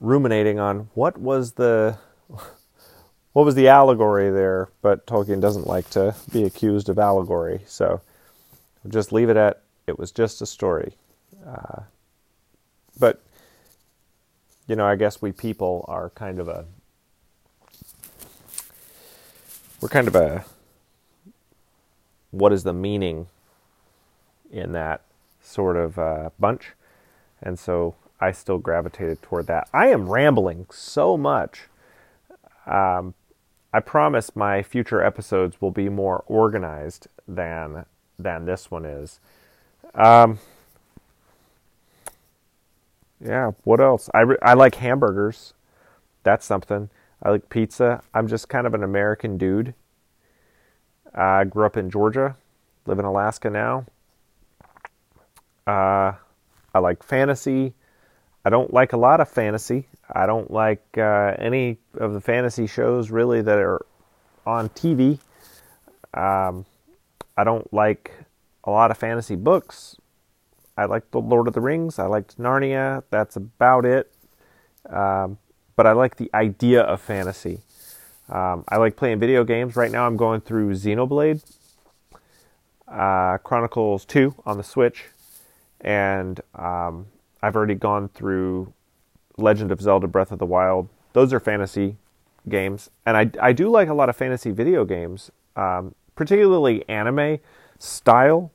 ruminating 0.00 0.58
on 0.58 0.88
what 0.94 1.18
was 1.18 1.52
the 1.52 1.98
what 3.32 3.44
was 3.44 3.54
the 3.54 3.68
allegory 3.68 4.30
there, 4.30 4.70
but 4.80 5.06
Tolkien 5.06 5.40
doesn't 5.40 5.66
like 5.66 5.90
to 5.90 6.14
be 6.32 6.44
accused 6.44 6.88
of 6.88 6.98
allegory, 6.98 7.60
so 7.66 8.00
just 8.88 9.12
leave 9.12 9.28
it 9.28 9.36
at 9.36 9.62
it 9.86 9.98
was 9.98 10.10
just 10.10 10.40
a 10.40 10.46
story. 10.46 10.94
Uh, 11.46 11.82
but 12.98 13.22
you 14.66 14.76
know, 14.76 14.86
I 14.86 14.96
guess 14.96 15.20
we 15.20 15.32
people 15.32 15.84
are 15.88 16.10
kind 16.10 16.38
of 16.38 16.48
a 16.48 16.64
we're 19.80 19.88
kind 19.88 20.06
of 20.06 20.14
a 20.14 20.44
what 22.30 22.52
is 22.52 22.62
the 22.62 22.72
meaning 22.72 23.26
in 24.52 24.72
that 24.72 25.02
sort 25.42 25.76
of 25.76 25.98
uh, 25.98 26.30
bunch, 26.38 26.72
and 27.42 27.58
so 27.58 27.94
I 28.20 28.32
still 28.32 28.58
gravitated 28.58 29.22
toward 29.22 29.46
that. 29.46 29.68
I 29.72 29.88
am 29.88 30.08
rambling 30.08 30.66
so 30.70 31.16
much. 31.16 31.62
Um, 32.66 33.14
I 33.72 33.80
promise 33.80 34.36
my 34.36 34.62
future 34.62 35.02
episodes 35.02 35.60
will 35.60 35.70
be 35.70 35.88
more 35.88 36.24
organized 36.26 37.08
than 37.26 37.86
than 38.18 38.44
this 38.44 38.70
one 38.70 38.84
is. 38.84 39.18
Um, 39.94 40.38
yeah, 43.24 43.52
what 43.64 43.80
else? 43.80 44.08
I 44.14 44.20
re- 44.20 44.38
I 44.42 44.54
like 44.54 44.76
hamburgers. 44.76 45.54
That's 46.22 46.46
something. 46.46 46.90
I 47.22 47.30
like 47.30 47.48
pizza. 47.50 48.02
I'm 48.14 48.28
just 48.28 48.48
kind 48.48 48.66
of 48.66 48.74
an 48.74 48.82
American 48.82 49.36
dude. 49.36 49.74
I 51.14 51.44
grew 51.44 51.66
up 51.66 51.76
in 51.76 51.90
Georgia, 51.90 52.36
live 52.86 52.98
in 52.98 53.04
Alaska 53.04 53.50
now. 53.50 53.84
Uh, 55.66 56.12
I 56.74 56.78
like 56.78 57.02
fantasy. 57.02 57.74
I 58.44 58.50
don't 58.50 58.72
like 58.72 58.92
a 58.92 58.96
lot 58.96 59.20
of 59.20 59.28
fantasy. 59.28 59.86
I 60.10 60.26
don't 60.26 60.50
like 60.50 60.82
uh, 60.96 61.34
any 61.38 61.78
of 61.98 62.14
the 62.14 62.20
fantasy 62.20 62.66
shows 62.66 63.10
really 63.10 63.42
that 63.42 63.58
are 63.58 63.84
on 64.46 64.68
TV. 64.70 65.18
Um, 66.14 66.64
I 67.36 67.44
don't 67.44 67.70
like 67.72 68.12
a 68.64 68.70
lot 68.70 68.90
of 68.90 68.98
fantasy 68.98 69.36
books. 69.36 69.96
I 70.76 70.84
liked 70.84 71.12
The 71.12 71.20
Lord 71.20 71.48
of 71.48 71.54
the 71.54 71.60
Rings. 71.60 71.98
I 71.98 72.06
liked 72.06 72.38
Narnia. 72.38 73.02
That's 73.10 73.36
about 73.36 73.84
it. 73.84 74.12
Um, 74.88 75.38
but 75.76 75.86
I 75.86 75.92
like 75.92 76.16
the 76.16 76.30
idea 76.34 76.82
of 76.82 77.00
fantasy. 77.00 77.60
Um, 78.28 78.64
I 78.68 78.76
like 78.76 78.96
playing 78.96 79.18
video 79.18 79.44
games. 79.44 79.76
Right 79.76 79.90
now, 79.90 80.06
I'm 80.06 80.16
going 80.16 80.40
through 80.40 80.74
Xenoblade 80.74 81.42
uh, 82.90 83.38
Chronicles 83.38 84.04
2 84.04 84.34
on 84.44 84.56
the 84.56 84.64
Switch, 84.64 85.06
and 85.80 86.40
um, 86.54 87.06
I've 87.42 87.56
already 87.56 87.74
gone 87.74 88.08
through 88.08 88.72
Legend 89.36 89.70
of 89.70 89.80
Zelda 89.80 90.08
Breath 90.08 90.32
of 90.32 90.38
the 90.38 90.46
Wild. 90.46 90.88
Those 91.12 91.32
are 91.32 91.40
fantasy 91.40 91.96
games, 92.48 92.90
and 93.06 93.16
I 93.16 93.30
I 93.40 93.52
do 93.52 93.70
like 93.70 93.88
a 93.88 93.94
lot 93.94 94.08
of 94.08 94.16
fantasy 94.16 94.50
video 94.50 94.84
games, 94.84 95.30
um, 95.56 95.94
particularly 96.14 96.88
anime 96.88 97.38
style, 97.78 98.52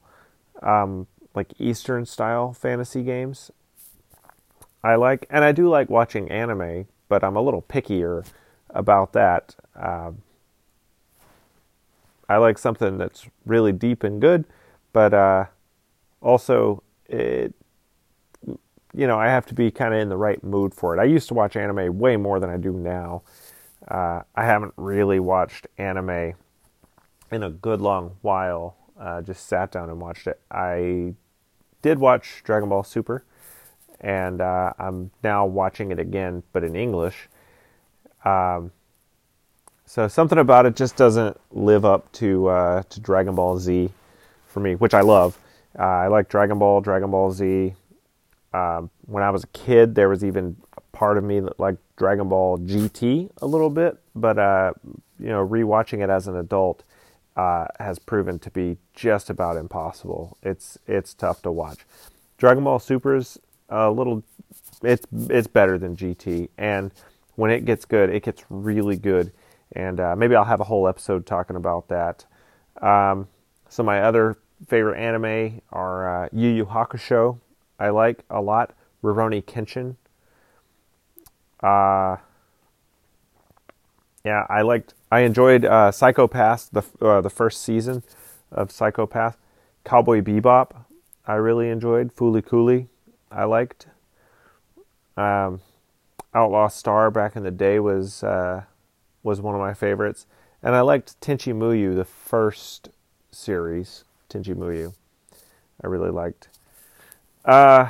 um, 0.61 1.07
like 1.35 1.53
Eastern 1.59 2.05
style 2.05 2.53
fantasy 2.53 3.03
games. 3.03 3.51
I 4.83 4.95
like, 4.95 5.25
and 5.29 5.43
I 5.43 5.51
do 5.51 5.67
like 5.67 5.89
watching 5.89 6.29
anime, 6.29 6.87
but 7.09 7.23
I'm 7.23 7.35
a 7.35 7.41
little 7.41 7.61
pickier 7.61 8.25
about 8.69 9.13
that. 9.13 9.55
Um, 9.75 10.21
I 12.29 12.37
like 12.37 12.57
something 12.57 12.97
that's 12.97 13.27
really 13.45 13.71
deep 13.71 14.03
and 14.03 14.21
good, 14.21 14.45
but 14.93 15.13
uh, 15.13 15.45
also 16.21 16.83
it 17.07 17.53
you 18.95 19.07
know, 19.07 19.19
I 19.19 19.27
have 19.27 19.45
to 19.47 19.53
be 19.53 19.71
kind 19.71 19.93
of 19.93 19.99
in 19.99 20.09
the 20.09 20.17
right 20.17 20.41
mood 20.43 20.73
for 20.73 20.95
it. 20.95 21.01
I 21.01 21.03
used 21.03 21.27
to 21.27 21.33
watch 21.33 21.55
anime 21.55 21.99
way 21.99 22.15
more 22.15 22.39
than 22.39 22.49
I 22.49 22.57
do 22.57 22.71
now. 22.71 23.23
Uh, 23.87 24.21
I 24.35 24.45
haven't 24.45 24.73
really 24.77 25.19
watched 25.19 25.67
anime 25.77 26.33
in 27.31 27.43
a 27.43 27.49
good 27.49 27.81
long 27.81 28.15
while. 28.21 28.77
Uh, 28.97 29.21
just 29.21 29.47
sat 29.47 29.71
down 29.71 29.89
and 29.89 29.99
watched 29.99 30.27
it. 30.27 30.39
I 30.49 31.13
did 31.85 31.99
watch 31.99 32.41
Dragon 32.43 32.67
Ball 32.67 32.83
Super, 32.83 33.23
and 34.01 34.41
uh, 34.41 34.73
I'm 34.79 35.11
now 35.23 35.45
watching 35.45 35.91
it 35.91 35.99
again, 35.99 36.41
but 36.51 36.63
in 36.63 36.75
English. 36.75 37.29
Um, 38.25 38.71
so 39.85 40.07
something 40.07 40.39
about 40.39 40.65
it 40.65 40.75
just 40.75 40.95
doesn't 40.95 41.39
live 41.51 41.85
up 41.85 42.11
to 42.13 42.47
uh, 42.47 42.81
to 42.89 42.99
Dragon 42.99 43.35
Ball 43.35 43.59
Z 43.59 43.91
for 44.47 44.61
me, 44.61 44.73
which 44.73 44.95
I 44.95 45.01
love. 45.01 45.37
Uh, 45.77 45.83
I 45.83 46.07
like 46.07 46.27
Dragon 46.27 46.57
Ball, 46.57 46.81
Dragon 46.81 47.11
Ball 47.11 47.29
Z, 47.29 47.75
um, 48.51 48.89
when 49.05 49.21
I 49.21 49.29
was 49.29 49.43
a 49.43 49.47
kid, 49.47 49.93
there 49.93 50.09
was 50.09 50.23
even 50.23 50.55
a 50.77 50.81
part 50.97 51.19
of 51.19 51.23
me 51.23 51.39
that 51.39 51.59
liked 51.59 51.77
Dragon 51.97 52.29
Ball 52.29 52.57
GT 52.57 53.29
a 53.43 53.45
little 53.45 53.69
bit, 53.69 53.99
but 54.15 54.39
uh, 54.39 54.73
you 55.19 55.27
know, 55.27 55.47
rewatching 55.47 56.03
it 56.03 56.09
as 56.09 56.27
an 56.27 56.35
adult 56.35 56.83
uh, 57.35 57.67
has 57.79 57.99
proven 57.99 58.39
to 58.39 58.49
be 58.49 58.77
just 58.93 59.29
about 59.29 59.57
impossible. 59.57 60.37
It's 60.41 60.77
it's 60.87 61.13
tough 61.13 61.41
to 61.43 61.51
watch. 61.51 61.85
Dragon 62.37 62.63
Ball 62.63 62.79
Super's 62.79 63.39
a 63.69 63.89
little, 63.89 64.23
it's 64.83 65.05
it's 65.29 65.47
better 65.47 65.77
than 65.77 65.95
GT, 65.95 66.49
and 66.57 66.91
when 67.35 67.51
it 67.51 67.65
gets 67.65 67.85
good, 67.85 68.09
it 68.09 68.23
gets 68.23 68.43
really 68.49 68.97
good. 68.97 69.31
And 69.73 69.99
uh, 69.99 70.15
maybe 70.15 70.35
I'll 70.35 70.45
have 70.45 70.61
a 70.61 70.65
whole 70.65 70.87
episode 70.87 71.25
talking 71.25 71.55
about 71.55 71.87
that. 71.89 72.25
Um, 72.81 73.27
so 73.67 73.83
my 73.83 74.01
other 74.01 74.37
favorite 74.67 74.99
anime 74.99 75.61
are 75.71 76.25
uh, 76.25 76.29
Yu 76.31 76.49
Yu 76.49 76.65
Hakusho, 76.65 77.39
I 77.79 77.89
like 77.89 78.23
a 78.29 78.41
lot. 78.41 78.73
Rurouni 79.03 79.43
Kenshin. 79.43 79.95
Uh, 81.61 82.17
yeah, 84.25 84.47
I 84.49 84.63
liked. 84.63 84.95
I 85.11 85.19
enjoyed 85.19 85.63
uh, 85.63 85.91
Psycho-Pass, 85.91 86.65
the 86.69 86.83
uh, 86.99 87.21
the 87.21 87.29
first 87.29 87.61
season 87.61 88.03
of 88.51 88.71
Psycho-Pass. 88.71 89.37
Cowboy 89.83 90.21
Bebop, 90.21 90.83
I 91.27 91.35
really 91.35 91.69
enjoyed. 91.69 92.13
Fooly 92.13 92.43
Cooly, 92.43 92.87
I 93.31 93.43
liked. 93.43 93.85
Um, 95.15 95.61
Outlaw 96.33 96.67
Star 96.69 97.11
back 97.11 97.35
in 97.35 97.43
the 97.43 97.51
day 97.51 97.79
was 97.79 98.23
uh, 98.23 98.63
was 99.21 99.39
one 99.41 99.53
of 99.53 99.61
my 99.61 99.75
favorites, 99.75 100.25
and 100.63 100.75
I 100.75 100.81
liked 100.81 101.21
Tenchi 101.21 101.53
Muyo, 101.53 101.95
the 101.95 102.03
first 102.03 102.89
series. 103.31 104.03
Tenchi 104.27 104.55
Muyo, 104.55 104.95
I 105.83 105.87
really 105.87 106.09
liked. 106.09 106.49
Uh, 107.45 107.89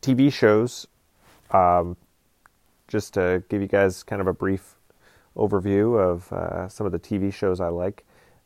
TV 0.00 0.32
shows. 0.32 0.86
Um, 1.50 1.98
just 2.92 3.14
to 3.14 3.42
give 3.48 3.62
you 3.62 3.66
guys 3.66 4.02
kind 4.02 4.20
of 4.20 4.28
a 4.28 4.34
brief 4.34 4.74
overview 5.34 5.98
of 5.98 6.30
uh, 6.30 6.68
some 6.68 6.84
of 6.84 6.92
the 6.92 6.98
TV 6.98 7.32
shows 7.32 7.58
I 7.58 7.68
like. 7.68 8.04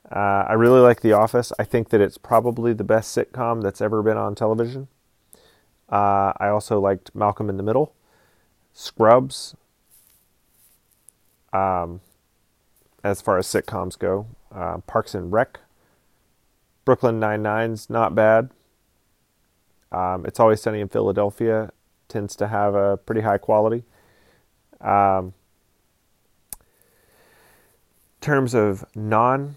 Uh, 0.08 0.46
I 0.48 0.52
really 0.52 0.78
like 0.78 1.00
The 1.00 1.12
Office. 1.12 1.52
I 1.58 1.64
think 1.64 1.88
that 1.88 2.00
it's 2.00 2.16
probably 2.16 2.72
the 2.72 2.84
best 2.84 3.14
sitcom 3.14 3.60
that's 3.60 3.80
ever 3.80 4.04
been 4.04 4.16
on 4.16 4.36
television. 4.36 4.86
Uh, 5.90 6.32
I 6.38 6.46
also 6.46 6.78
liked 6.78 7.12
Malcolm 7.12 7.50
in 7.50 7.56
the 7.56 7.64
Middle, 7.64 7.92
Scrubs. 8.72 9.56
Um, 11.52 12.00
as 13.02 13.20
far 13.20 13.38
as 13.38 13.48
sitcoms 13.48 13.98
go, 13.98 14.28
uh, 14.54 14.78
Parks 14.78 15.14
and 15.14 15.32
Rec 15.32 15.58
Brooklyn 16.84 17.18
Nine 17.18 17.42
Nine's 17.42 17.90
not 17.90 18.14
bad. 18.14 18.50
Um, 19.90 20.24
it's 20.24 20.38
always 20.38 20.62
sunny 20.62 20.80
in 20.80 20.88
Philadelphia. 20.88 21.72
Tends 22.06 22.36
to 22.36 22.46
have 22.46 22.76
a 22.76 22.96
pretty 22.96 23.22
high 23.22 23.38
quality. 23.38 23.82
Um, 24.80 25.34
terms 28.20 28.54
of 28.54 28.84
non 28.94 29.56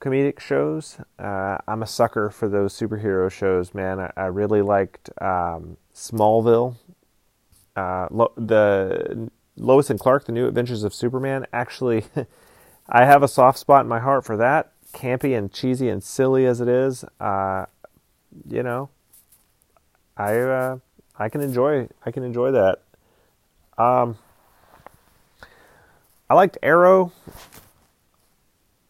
comedic 0.00 0.40
shows, 0.40 0.98
uh, 1.18 1.58
I'm 1.66 1.82
a 1.82 1.86
sucker 1.86 2.30
for 2.30 2.48
those 2.48 2.74
superhero 2.74 3.30
shows, 3.30 3.74
man. 3.74 4.00
I, 4.00 4.12
I 4.16 4.26
really 4.26 4.62
liked 4.62 5.10
um, 5.20 5.76
Smallville. 5.94 6.76
Uh, 7.74 8.08
Lo- 8.10 8.32
the 8.36 9.30
Lois 9.56 9.90
and 9.90 10.00
Clark, 10.00 10.24
The 10.24 10.32
New 10.32 10.48
Adventures 10.48 10.82
of 10.82 10.94
Superman. 10.94 11.46
Actually, 11.52 12.04
I 12.88 13.04
have 13.04 13.22
a 13.22 13.28
soft 13.28 13.58
spot 13.58 13.82
in 13.82 13.88
my 13.88 14.00
heart 14.00 14.24
for 14.24 14.36
that 14.36 14.72
campy 14.96 15.36
and 15.36 15.52
cheesy 15.52 15.88
and 15.88 16.02
silly 16.02 16.46
as 16.46 16.60
it 16.60 16.68
is, 16.68 17.04
uh, 17.20 17.66
you 18.48 18.62
know, 18.62 18.88
I 20.16 20.38
uh, 20.38 20.78
I 21.18 21.28
can 21.28 21.42
enjoy 21.42 21.88
I 22.04 22.10
can 22.10 22.22
enjoy 22.22 22.50
that. 22.52 22.82
Um, 23.76 24.16
I 26.28 26.34
liked 26.34 26.58
Arrow. 26.60 27.12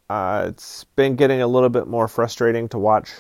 Uh, 0.09 0.47
it's 0.49 0.85
been 0.85 1.17
getting 1.17 1.43
a 1.43 1.47
little 1.47 1.69
bit 1.69 1.87
more 1.87 2.09
frustrating 2.09 2.67
to 2.71 2.79
watch 2.79 3.11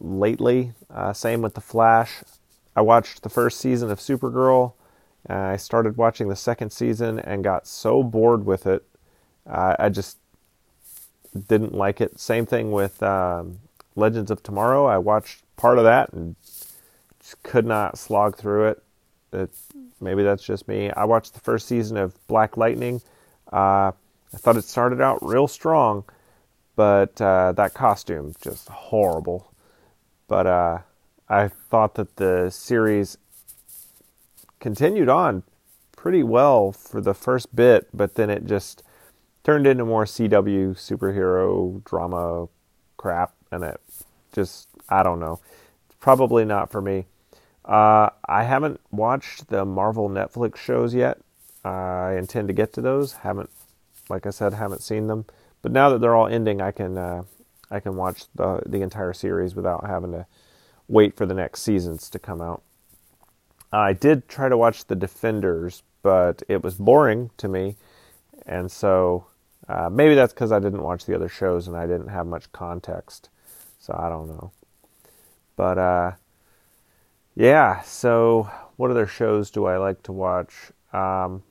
lately. 0.00 0.72
Uh, 0.92 1.12
same 1.12 1.40
with 1.40 1.54
The 1.54 1.60
Flash. 1.60 2.22
I 2.74 2.80
watched 2.80 3.22
the 3.22 3.28
first 3.28 3.60
season 3.60 3.90
of 3.90 4.00
Supergirl. 4.00 4.72
Uh, 5.28 5.34
I 5.34 5.56
started 5.56 5.96
watching 5.96 6.28
the 6.28 6.36
second 6.36 6.70
season 6.70 7.20
and 7.20 7.44
got 7.44 7.66
so 7.66 8.02
bored 8.02 8.44
with 8.44 8.66
it. 8.66 8.84
Uh, 9.48 9.76
I 9.78 9.88
just 9.88 10.18
didn't 11.48 11.74
like 11.74 12.00
it. 12.00 12.18
Same 12.18 12.46
thing 12.46 12.72
with 12.72 13.00
um, 13.04 13.60
Legends 13.94 14.32
of 14.32 14.42
Tomorrow. 14.42 14.86
I 14.86 14.98
watched 14.98 15.42
part 15.56 15.78
of 15.78 15.84
that 15.84 16.12
and 16.12 16.34
just 17.20 17.40
could 17.44 17.66
not 17.66 17.98
slog 17.98 18.36
through 18.36 18.68
it. 18.68 18.82
it 19.32 19.50
maybe 20.00 20.24
that's 20.24 20.42
just 20.42 20.66
me. 20.66 20.90
I 20.90 21.04
watched 21.04 21.34
the 21.34 21.40
first 21.40 21.68
season 21.68 21.96
of 21.96 22.26
Black 22.26 22.56
Lightning. 22.56 23.00
Uh, 23.52 23.92
I 24.32 24.36
thought 24.36 24.56
it 24.56 24.64
started 24.64 25.00
out 25.00 25.18
real 25.22 25.48
strong, 25.48 26.04
but 26.76 27.20
uh, 27.20 27.52
that 27.52 27.74
costume 27.74 28.34
just 28.40 28.68
horrible. 28.68 29.52
But 30.28 30.46
uh, 30.46 30.78
I 31.28 31.48
thought 31.48 31.94
that 31.96 32.16
the 32.16 32.50
series 32.50 33.18
continued 34.60 35.08
on 35.08 35.42
pretty 35.96 36.22
well 36.22 36.72
for 36.72 37.00
the 37.00 37.14
first 37.14 37.54
bit, 37.54 37.88
but 37.92 38.14
then 38.14 38.30
it 38.30 38.46
just 38.46 38.82
turned 39.42 39.66
into 39.66 39.84
more 39.84 40.04
CW 40.04 40.70
superhero 40.76 41.82
drama 41.84 42.48
crap, 42.96 43.34
and 43.50 43.64
it 43.64 43.80
just 44.32 44.68
I 44.88 45.02
don't 45.02 45.20
know. 45.20 45.40
It's 45.86 45.96
probably 46.00 46.44
not 46.44 46.70
for 46.70 46.80
me. 46.80 47.06
Uh, 47.64 48.10
I 48.26 48.44
haven't 48.44 48.80
watched 48.90 49.48
the 49.48 49.64
Marvel 49.64 50.08
Netflix 50.08 50.56
shows 50.56 50.94
yet. 50.94 51.18
I 51.64 52.14
intend 52.16 52.48
to 52.48 52.54
get 52.54 52.72
to 52.74 52.80
those. 52.80 53.12
Haven't, 53.12 53.50
like 54.08 54.26
I 54.26 54.30
said, 54.30 54.54
haven't 54.54 54.82
seen 54.82 55.06
them. 55.06 55.26
But 55.62 55.72
now 55.72 55.90
that 55.90 56.00
they're 56.00 56.16
all 56.16 56.26
ending, 56.26 56.60
I 56.60 56.70
can 56.70 56.96
uh, 56.96 57.24
I 57.70 57.80
can 57.80 57.96
watch 57.96 58.24
the 58.34 58.62
the 58.66 58.82
entire 58.82 59.12
series 59.12 59.54
without 59.54 59.86
having 59.86 60.12
to 60.12 60.26
wait 60.88 61.16
for 61.16 61.26
the 61.26 61.34
next 61.34 61.62
seasons 61.62 62.10
to 62.10 62.18
come 62.18 62.40
out. 62.40 62.62
I 63.72 63.92
did 63.92 64.28
try 64.28 64.48
to 64.48 64.56
watch 64.56 64.86
The 64.86 64.96
Defenders, 64.96 65.82
but 66.02 66.42
it 66.48 66.62
was 66.62 66.74
boring 66.74 67.30
to 67.36 67.46
me, 67.46 67.76
and 68.46 68.70
so 68.70 69.26
uh, 69.68 69.88
maybe 69.88 70.16
that's 70.16 70.32
because 70.32 70.50
I 70.50 70.58
didn't 70.58 70.82
watch 70.82 71.04
the 71.04 71.14
other 71.14 71.28
shows 71.28 71.68
and 71.68 71.76
I 71.76 71.86
didn't 71.86 72.08
have 72.08 72.26
much 72.26 72.50
context. 72.50 73.28
So 73.78 73.94
I 73.96 74.08
don't 74.08 74.26
know. 74.28 74.50
But 75.54 75.78
uh, 75.78 76.12
yeah, 77.36 77.80
so 77.82 78.50
what 78.76 78.90
other 78.90 79.06
shows 79.06 79.50
do 79.50 79.66
I 79.66 79.76
like 79.76 80.02
to 80.04 80.12
watch? 80.12 80.72
Um, 80.92 81.44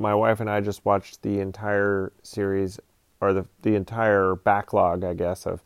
my 0.00 0.14
wife 0.14 0.40
and 0.40 0.48
I 0.48 0.60
just 0.60 0.84
watched 0.84 1.22
the 1.22 1.40
entire 1.40 2.12
series, 2.22 2.80
or 3.20 3.32
the 3.32 3.46
the 3.62 3.74
entire 3.74 4.34
backlog, 4.34 5.04
I 5.04 5.14
guess, 5.14 5.46
of 5.46 5.62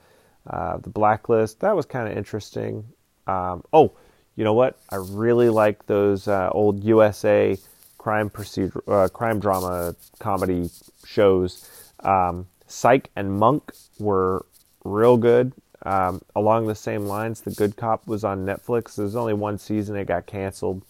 uh, 0.48 0.78
the 0.78 0.90
Blacklist. 0.90 1.60
That 1.60 1.76
was 1.76 1.86
kind 1.86 2.10
of 2.10 2.18
interesting. 2.18 2.84
Um, 3.26 3.64
oh, 3.72 3.92
you 4.36 4.44
know 4.44 4.52
what? 4.54 4.78
I 4.90 4.96
really 4.96 5.48
like 5.48 5.86
those 5.86 6.28
uh, 6.28 6.50
old 6.52 6.82
USA 6.84 7.56
crime 7.96 8.28
procedure, 8.28 8.82
uh, 8.88 9.08
crime 9.08 9.40
drama 9.40 9.94
comedy 10.18 10.68
shows. 11.06 11.92
Um, 12.00 12.46
Psych 12.66 13.10
and 13.16 13.38
Monk 13.38 13.72
were 13.98 14.44
real 14.84 15.16
good. 15.16 15.52
Um, 15.86 16.22
along 16.34 16.66
the 16.66 16.74
same 16.74 17.06
lines, 17.06 17.42
The 17.42 17.50
Good 17.50 17.76
Cop 17.76 18.06
was 18.06 18.24
on 18.24 18.46
Netflix. 18.46 18.96
There's 18.96 19.16
only 19.16 19.34
one 19.34 19.58
season; 19.58 19.96
it 19.96 20.06
got 20.06 20.26
canceled. 20.26 20.82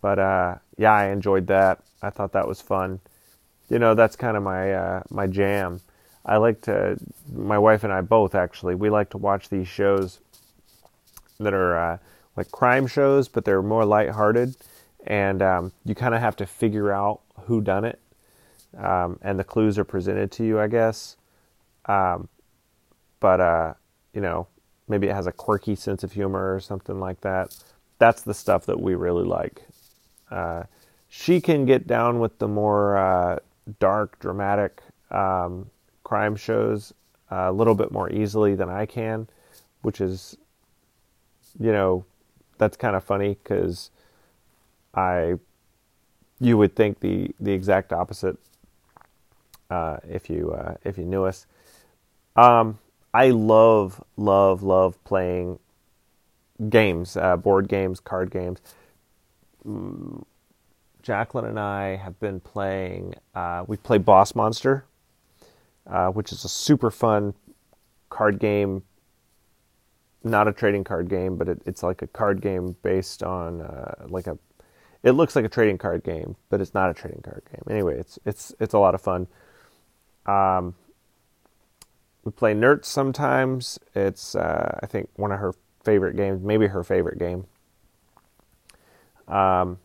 But 0.00 0.18
uh, 0.18 0.56
yeah, 0.76 0.92
I 0.92 1.08
enjoyed 1.08 1.46
that. 1.48 1.80
I 2.02 2.10
thought 2.10 2.32
that 2.32 2.48
was 2.48 2.60
fun. 2.60 3.00
You 3.68 3.78
know, 3.78 3.94
that's 3.94 4.16
kind 4.16 4.36
of 4.36 4.42
my 4.42 4.72
uh, 4.72 5.02
my 5.10 5.26
jam. 5.26 5.80
I 6.24 6.36
like 6.36 6.60
to. 6.62 6.98
My 7.32 7.58
wife 7.58 7.84
and 7.84 7.92
I 7.92 8.00
both 8.00 8.34
actually. 8.34 8.74
We 8.74 8.90
like 8.90 9.10
to 9.10 9.18
watch 9.18 9.48
these 9.48 9.68
shows 9.68 10.20
that 11.38 11.54
are 11.54 11.76
uh, 11.76 11.98
like 12.36 12.50
crime 12.50 12.86
shows, 12.86 13.28
but 13.28 13.44
they're 13.44 13.62
more 13.62 13.84
lighthearted, 13.84 14.56
and 15.06 15.42
um, 15.42 15.72
you 15.84 15.94
kind 15.94 16.14
of 16.14 16.20
have 16.20 16.36
to 16.36 16.46
figure 16.46 16.92
out 16.92 17.20
who 17.46 17.60
done 17.60 17.84
it, 17.84 18.00
um, 18.76 19.18
and 19.22 19.38
the 19.38 19.44
clues 19.44 19.78
are 19.78 19.84
presented 19.84 20.30
to 20.32 20.44
you, 20.44 20.60
I 20.60 20.68
guess. 20.68 21.16
Um, 21.86 22.28
but 23.20 23.40
uh, 23.40 23.74
you 24.12 24.20
know, 24.20 24.48
maybe 24.88 25.08
it 25.08 25.14
has 25.14 25.26
a 25.26 25.32
quirky 25.32 25.74
sense 25.74 26.04
of 26.04 26.12
humor 26.12 26.54
or 26.54 26.60
something 26.60 27.00
like 27.00 27.20
that. 27.22 27.56
That's 27.98 28.22
the 28.22 28.34
stuff 28.34 28.66
that 28.66 28.80
we 28.80 28.94
really 28.94 29.24
like. 29.24 29.62
Uh, 30.30 30.64
she 31.14 31.42
can 31.42 31.66
get 31.66 31.86
down 31.86 32.20
with 32.20 32.38
the 32.38 32.48
more 32.48 32.96
uh, 32.96 33.38
dark, 33.78 34.18
dramatic 34.18 34.80
um, 35.10 35.68
crime 36.04 36.34
shows 36.34 36.94
a 37.30 37.52
little 37.52 37.74
bit 37.74 37.92
more 37.92 38.10
easily 38.10 38.54
than 38.54 38.70
I 38.70 38.86
can, 38.86 39.28
which 39.82 40.00
is, 40.00 40.38
you 41.60 41.70
know, 41.70 42.06
that's 42.56 42.78
kind 42.78 42.96
of 42.96 43.04
funny 43.04 43.36
because 43.42 43.90
I, 44.94 45.34
you 46.40 46.56
would 46.56 46.74
think 46.74 47.00
the 47.00 47.30
the 47.38 47.52
exact 47.52 47.92
opposite 47.92 48.38
uh, 49.68 49.98
if 50.08 50.30
you 50.30 50.52
uh, 50.52 50.76
if 50.82 50.96
you 50.96 51.04
knew 51.04 51.24
us. 51.24 51.46
Um, 52.36 52.78
I 53.12 53.28
love, 53.28 54.02
love, 54.16 54.62
love 54.62 55.02
playing 55.04 55.58
games, 56.70 57.18
uh, 57.18 57.36
board 57.36 57.68
games, 57.68 58.00
card 58.00 58.30
games. 58.30 58.62
Jacqueline 61.02 61.44
and 61.46 61.58
I 61.58 61.96
have 61.96 62.18
been 62.20 62.40
playing. 62.40 63.14
Uh, 63.34 63.64
we 63.66 63.76
play 63.76 63.98
Boss 63.98 64.34
Monster, 64.34 64.84
uh, 65.86 66.08
which 66.08 66.32
is 66.32 66.44
a 66.44 66.48
super 66.48 66.90
fun 66.90 67.34
card 68.08 68.38
game. 68.38 68.84
Not 70.24 70.46
a 70.46 70.52
trading 70.52 70.84
card 70.84 71.08
game, 71.08 71.36
but 71.36 71.48
it, 71.48 71.60
it's 71.66 71.82
like 71.82 72.02
a 72.02 72.06
card 72.06 72.40
game 72.40 72.76
based 72.82 73.22
on 73.22 73.60
uh, 73.60 74.06
like 74.08 74.28
a. 74.28 74.38
It 75.02 75.12
looks 75.12 75.34
like 75.34 75.44
a 75.44 75.48
trading 75.48 75.78
card 75.78 76.04
game, 76.04 76.36
but 76.48 76.60
it's 76.60 76.74
not 76.74 76.88
a 76.88 76.94
trading 76.94 77.22
card 77.22 77.42
game. 77.50 77.62
Anyway, 77.68 77.98
it's 77.98 78.20
it's 78.24 78.54
it's 78.60 78.72
a 78.72 78.78
lot 78.78 78.94
of 78.94 79.00
fun. 79.00 79.26
Um, 80.26 80.76
we 82.24 82.30
play 82.30 82.54
Nerds 82.54 82.84
sometimes. 82.84 83.80
It's 83.96 84.36
uh, 84.36 84.78
I 84.80 84.86
think 84.86 85.08
one 85.16 85.32
of 85.32 85.40
her 85.40 85.54
favorite 85.82 86.16
games, 86.16 86.40
maybe 86.42 86.68
her 86.68 86.84
favorite 86.84 87.18
game. 87.18 87.46
Um, 89.26 89.78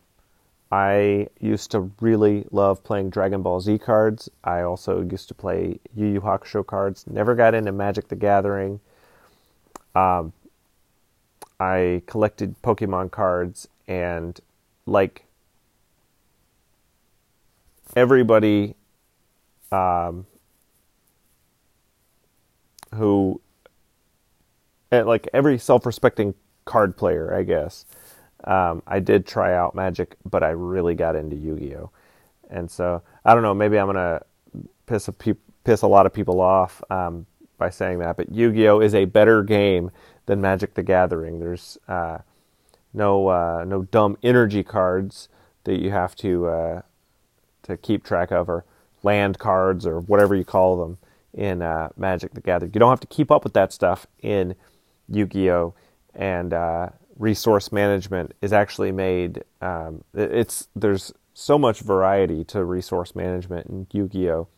I 0.70 1.28
used 1.40 1.70
to 1.70 1.90
really 2.00 2.46
love 2.50 2.84
playing 2.84 3.10
Dragon 3.10 3.42
Ball 3.42 3.60
Z 3.60 3.78
cards. 3.78 4.28
I 4.44 4.60
also 4.60 5.00
used 5.02 5.28
to 5.28 5.34
play 5.34 5.80
Yu 5.94 6.06
Yu 6.06 6.20
Hakusho 6.20 6.66
cards. 6.66 7.06
Never 7.06 7.34
got 7.34 7.54
into 7.54 7.72
Magic 7.72 8.08
the 8.08 8.16
Gathering. 8.16 8.80
Um, 9.94 10.32
I 11.58 12.02
collected 12.06 12.60
Pokemon 12.62 13.10
cards 13.10 13.66
and 13.86 14.38
like 14.84 15.24
everybody 17.96 18.74
um, 19.72 20.26
who, 22.94 23.40
eh, 24.92 25.02
like 25.02 25.28
every 25.32 25.58
self-respecting 25.58 26.34
card 26.64 26.96
player, 26.96 27.34
I 27.34 27.42
guess. 27.42 27.84
Um, 28.44 28.82
I 28.86 29.00
did 29.00 29.26
try 29.26 29.54
out 29.54 29.74
Magic, 29.74 30.16
but 30.24 30.42
I 30.42 30.50
really 30.50 30.94
got 30.94 31.16
into 31.16 31.36
Yu-Gi-Oh, 31.36 31.90
and 32.50 32.70
so 32.70 33.02
I 33.24 33.34
don't 33.34 33.42
know. 33.42 33.54
Maybe 33.54 33.78
I'm 33.78 33.86
gonna 33.86 34.22
piss 34.86 35.08
a 35.08 35.12
pe- 35.12 35.34
piss 35.64 35.82
a 35.82 35.88
lot 35.88 36.06
of 36.06 36.12
people 36.12 36.40
off 36.40 36.82
um, 36.90 37.26
by 37.58 37.70
saying 37.70 37.98
that, 37.98 38.16
but 38.16 38.30
Yu-Gi-Oh 38.30 38.80
is 38.80 38.94
a 38.94 39.06
better 39.06 39.42
game 39.42 39.90
than 40.26 40.40
Magic 40.40 40.74
the 40.74 40.82
Gathering. 40.82 41.40
There's 41.40 41.78
uh, 41.88 42.18
no 42.94 43.28
uh, 43.28 43.64
no 43.66 43.82
dumb 43.82 44.16
energy 44.22 44.62
cards 44.62 45.28
that 45.64 45.80
you 45.80 45.90
have 45.90 46.14
to 46.16 46.46
uh, 46.46 46.82
to 47.64 47.76
keep 47.76 48.04
track 48.04 48.30
of, 48.30 48.48
or 48.48 48.64
land 49.02 49.38
cards, 49.38 49.84
or 49.86 50.00
whatever 50.00 50.34
you 50.36 50.44
call 50.44 50.76
them 50.76 50.98
in 51.34 51.60
uh, 51.60 51.88
Magic 51.96 52.34
the 52.34 52.40
Gathering. 52.40 52.72
You 52.72 52.80
don't 52.80 52.90
have 52.90 53.00
to 53.00 53.06
keep 53.08 53.30
up 53.30 53.42
with 53.42 53.54
that 53.54 53.72
stuff 53.72 54.06
in 54.22 54.54
Yu-Gi-Oh, 55.08 55.74
and 56.14 56.52
uh, 56.52 56.88
resource 57.18 57.72
management 57.72 58.32
is 58.40 58.52
actually 58.52 58.92
made. 58.92 59.44
Um, 59.60 60.04
it's 60.14 60.68
there's 60.74 61.12
so 61.34 61.58
much 61.58 61.80
variety 61.80 62.44
to 62.44 62.64
resource 62.64 63.14
management 63.14 63.66
in 63.66 63.86
Yu-Gi-Oh. 63.92 64.48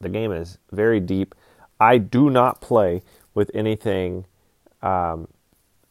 The 0.00 0.08
game 0.08 0.32
is 0.32 0.58
very 0.70 1.00
deep. 1.00 1.34
I 1.80 1.98
do 1.98 2.30
not 2.30 2.60
play 2.60 3.02
with 3.34 3.50
anything 3.54 4.24
um, 4.82 5.28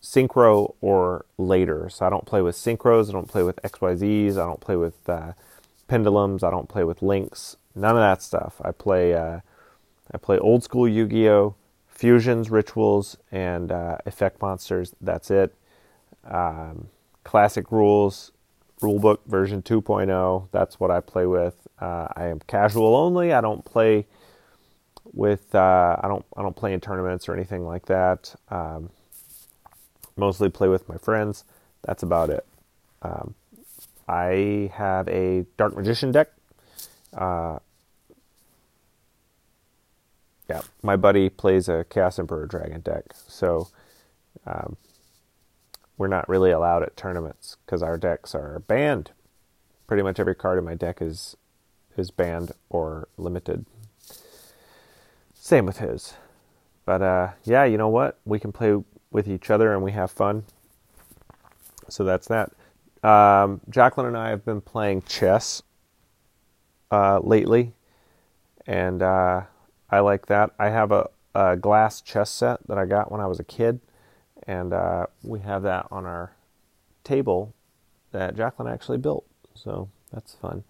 synchro 0.02 0.76
or 0.82 1.26
later. 1.38 1.90
So 1.90 2.06
I 2.06 2.10
don't 2.10 2.26
play 2.26 2.42
with 2.42 2.56
synchros. 2.56 3.10
I 3.10 3.14
don't 3.14 3.28
play 3.28 3.44
with 3.44 3.58
XYZs. 3.58 4.34
I 4.34 4.46
don't 4.46 4.60
play 4.60 4.76
with 4.76 5.08
uh, 5.10 5.34
pendulums. 5.88 6.44
I 6.44 6.52
don't 6.52 6.70
play 6.70 6.84
with 6.84 7.02
links. 7.02 7.58
None 7.76 7.96
of 7.96 8.02
that 8.02 8.22
stuff. 8.22 8.62
I 8.64 8.72
play 8.72 9.14
uh, 9.14 9.40
I 10.14 10.18
play 10.18 10.38
old 10.38 10.64
school 10.64 10.88
Yu 10.88 11.08
Gi 11.08 11.30
Oh! 11.30 11.56
fusions, 12.02 12.50
rituals, 12.50 13.16
and 13.32 13.72
uh, 13.72 13.96
effect 14.08 14.42
monsters. 14.42 14.96
That's 15.00 15.30
it. 15.30 15.54
Um, 16.24 16.88
classic 17.24 17.72
rules, 17.72 18.32
rulebook 18.82 19.20
version 19.26 19.62
2.0. 19.62 20.48
That's 20.52 20.80
what 20.80 20.92
I 20.92 21.00
play 21.00 21.26
with. 21.26 21.68
Uh, 21.80 22.08
I 22.16 22.26
am 22.26 22.40
casual 22.48 22.96
only. 22.96 23.34
I 23.34 23.42
don't 23.42 23.66
play 23.66 24.06
with. 25.14 25.54
Uh, 25.56 25.98
I 26.02 26.08
don't. 26.08 26.26
I 26.38 26.42
don't 26.42 26.56
play 26.56 26.74
in 26.74 26.80
tournaments 26.80 27.28
or 27.28 27.34
anything 27.34 27.66
like 27.66 27.88
that. 27.88 28.36
Um, 28.50 28.90
mostly 30.16 30.50
play 30.50 30.68
with 30.68 30.88
my 30.88 30.98
friends. 30.98 31.44
That's 31.84 32.04
about 32.04 32.30
it. 32.30 32.46
Um, 33.02 33.34
I 34.08 34.72
have 34.74 35.08
a 35.08 35.46
Dark 35.58 35.76
Magician 35.76 36.12
deck. 36.12 36.30
Uh, 37.14 37.60
yeah, 40.50 40.62
my 40.84 40.96
buddy 40.96 41.30
plays 41.30 41.70
a 41.70 41.86
Chaos 41.90 42.20
Emperor 42.20 42.46
Dragon 42.46 42.82
deck, 42.82 43.06
so 43.28 43.70
um, 44.46 44.76
we're 46.02 46.08
not 46.08 46.28
really 46.28 46.50
allowed 46.50 46.82
at 46.82 46.98
tournaments 46.98 47.58
because 47.64 47.84
our 47.84 47.96
decks 47.96 48.34
are 48.34 48.58
banned. 48.62 49.12
Pretty 49.86 50.02
much 50.02 50.20
every 50.20 50.34
card 50.34 50.58
in 50.58 50.66
my 50.66 50.74
deck 50.74 51.00
is 51.00 51.38
is 51.96 52.10
banned 52.10 52.54
or 52.70 53.08
limited. 53.18 53.68
Same 55.36 55.68
with 55.68 55.78
his, 55.78 56.16
but 56.86 57.04
uh, 57.04 57.30
yeah, 57.44 57.66
you 57.66 57.78
know 57.78 57.88
what? 57.88 58.18
We 58.26 58.40
can 58.40 58.52
play 58.52 58.84
with 59.12 59.28
each 59.28 59.52
other 59.52 59.74
and 59.74 59.84
we 59.84 59.92
have 59.92 60.10
fun. 60.10 60.46
So 61.88 62.04
that's 62.04 62.28
that. 62.30 62.52
Um, 63.08 63.62
Jacqueline 63.70 64.08
and 64.08 64.18
I 64.18 64.30
have 64.30 64.44
been 64.44 64.62
playing 64.62 65.04
chess 65.04 65.62
uh, 66.90 67.20
lately, 67.20 67.74
and 68.66 69.04
uh, 69.04 69.42
I 69.92 70.00
like 70.00 70.26
that. 70.26 70.50
I 70.58 70.70
have 70.70 70.92
a, 70.92 71.12
a 71.36 71.58
glass 71.58 72.02
chess 72.02 72.32
set 72.32 72.66
that 72.66 72.80
I 72.80 72.86
got 72.86 73.12
when 73.12 73.22
I 73.22 73.28
was 73.28 73.40
a 73.40 73.44
kid, 73.44 73.82
and 74.48 74.74
uh, 74.74 75.06
we 75.24 75.40
have 75.40 75.64
that 75.64 75.88
on 75.92 76.06
our 76.06 76.34
table 77.04 77.54
that 78.12 78.36
Jacqueline 78.36 78.72
actually 78.72 78.98
built. 78.98 79.26
So 79.56 79.90
that's 80.12 80.34
fun. 80.36 80.64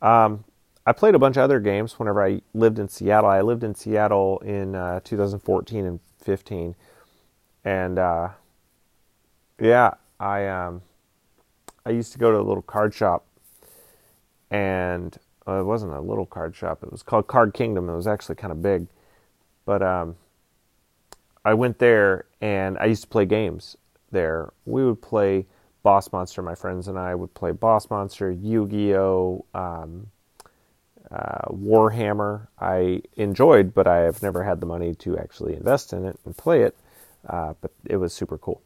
Um, 0.00 0.44
I 0.84 0.92
played 0.92 1.14
a 1.14 1.18
bunch 1.18 1.36
of 1.36 1.42
other 1.42 1.60
games 1.60 1.98
whenever 1.98 2.24
I 2.24 2.40
lived 2.54 2.78
in 2.78 2.88
Seattle. 2.88 3.30
I 3.30 3.40
lived 3.40 3.62
in 3.62 3.74
Seattle 3.74 4.38
in 4.40 4.74
uh, 4.74 5.00
2014 5.04 5.86
and 5.86 6.00
15, 6.20 6.74
and 7.64 7.98
uh, 7.98 8.28
yeah, 9.60 9.94
I 10.18 10.48
um, 10.48 10.82
I 11.86 11.90
used 11.90 12.12
to 12.12 12.18
go 12.18 12.32
to 12.32 12.38
a 12.38 12.42
little 12.42 12.62
card 12.62 12.92
shop, 12.94 13.24
and 14.50 15.16
uh, 15.46 15.60
it 15.60 15.64
wasn't 15.64 15.92
a 15.92 16.00
little 16.00 16.26
card 16.26 16.56
shop. 16.56 16.82
It 16.82 16.90
was 16.90 17.04
called 17.04 17.28
Card 17.28 17.54
Kingdom. 17.54 17.88
It 17.88 17.94
was 17.94 18.08
actually 18.08 18.34
kind 18.34 18.50
of 18.50 18.60
big, 18.60 18.88
but 19.64 19.82
um, 19.82 20.16
I 21.44 21.54
went 21.54 21.78
there 21.78 22.24
and 22.42 22.76
I 22.78 22.86
used 22.86 23.02
to 23.02 23.08
play 23.08 23.24
games 23.24 23.76
there. 24.10 24.52
We 24.66 24.84
would 24.84 25.00
play 25.00 25.46
Boss 25.82 26.12
Monster. 26.12 26.42
My 26.42 26.56
friends 26.56 26.88
and 26.88 26.98
I 26.98 27.14
would 27.14 27.32
play 27.32 27.52
Boss 27.52 27.88
Monster, 27.88 28.30
Yu-Gi-Oh, 28.30 29.44
um, 29.54 30.08
uh, 31.10 31.48
Warhammer. 31.48 32.48
I 32.58 33.02
enjoyed, 33.16 33.72
but 33.72 33.86
I 33.86 33.98
have 33.98 34.22
never 34.22 34.42
had 34.42 34.60
the 34.60 34.66
money 34.66 34.94
to 34.96 35.16
actually 35.16 35.54
invest 35.54 35.92
in 35.92 36.04
it 36.04 36.18
and 36.24 36.36
play 36.36 36.62
it. 36.62 36.76
Uh, 37.26 37.54
but 37.60 37.70
it 37.86 37.96
was 37.96 38.12
super 38.12 38.36
cool. 38.36 38.60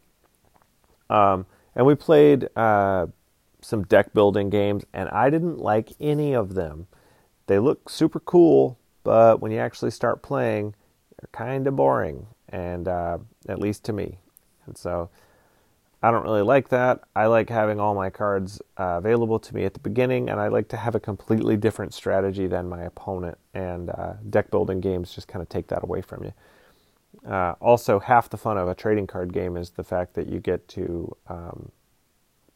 Um, 1.11 1.47
and 1.75 1.85
we 1.85 1.95
played 1.95 2.49
uh, 2.57 3.07
some 3.61 3.85
deck 3.85 4.15
building 4.15 4.49
games, 4.49 4.85
and 4.95 5.11
I 5.11 5.29
didn't 5.29 5.59
like 5.59 5.91
any 6.01 6.35
of 6.35 6.55
them. 6.55 6.87
They 7.47 7.59
look 7.59 7.91
super 7.91 8.21
cool, 8.21 8.79
but 9.05 9.41
when 9.41 9.53
you 9.53 9.59
actually 9.59 9.91
start 9.91 10.23
playing, 10.23 10.75
they're 11.21 11.29
kind 11.33 11.67
of 11.67 11.77
boring. 11.77 12.27
and 12.49 12.89
uh, 12.89 13.19
at 13.49 13.59
least 13.59 13.85
to 13.85 13.93
me. 13.93 14.19
And 14.67 14.77
so 14.77 15.11
I 16.03 16.11
don't 16.11 16.23
really 16.23 16.43
like 16.43 16.69
that. 16.69 17.01
I 17.15 17.27
like 17.27 17.49
having 17.49 17.81
all 17.81 17.95
my 17.95 18.11
cards 18.11 18.61
uh, 18.77 18.97
available 18.99 19.39
to 19.41 19.55
me 19.55 19.65
at 19.65 19.75
the 19.75 19.81
beginning, 19.81 20.29
and 20.29 20.39
I 20.39 20.49
like 20.49 20.69
to 20.69 20.77
have 20.77 20.95
a 20.95 21.01
completely 21.01 21.57
different 21.57 21.95
strategy 21.95 22.47
than 22.47 22.69
my 22.69 22.83
opponent. 22.83 23.39
And 23.55 23.91
uh, 23.91 24.15
deck 24.29 24.51
building 24.51 24.81
games 24.81 25.15
just 25.15 25.27
kind 25.27 25.43
of 25.43 25.49
take 25.49 25.69
that 25.69 25.83
away 25.83 26.03
from 26.03 26.25
you. 26.25 26.33
Uh, 27.29 27.55
also, 27.61 27.99
half 27.99 28.29
the 28.29 28.37
fun 28.37 28.59
of 28.59 28.69
a 28.69 28.75
trading 28.75 29.07
card 29.07 29.33
game 29.33 29.57
is 29.57 29.71
the 29.71 29.83
fact 29.83 30.15
that 30.15 30.29
you 30.29 30.39
get 30.39 30.69
to, 30.69 31.17
um, 31.29 31.73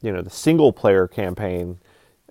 you 0.01 0.11
know, 0.11 0.21
the 0.21 0.29
single 0.29 0.71
player 0.71 1.07
campaign, 1.07 1.79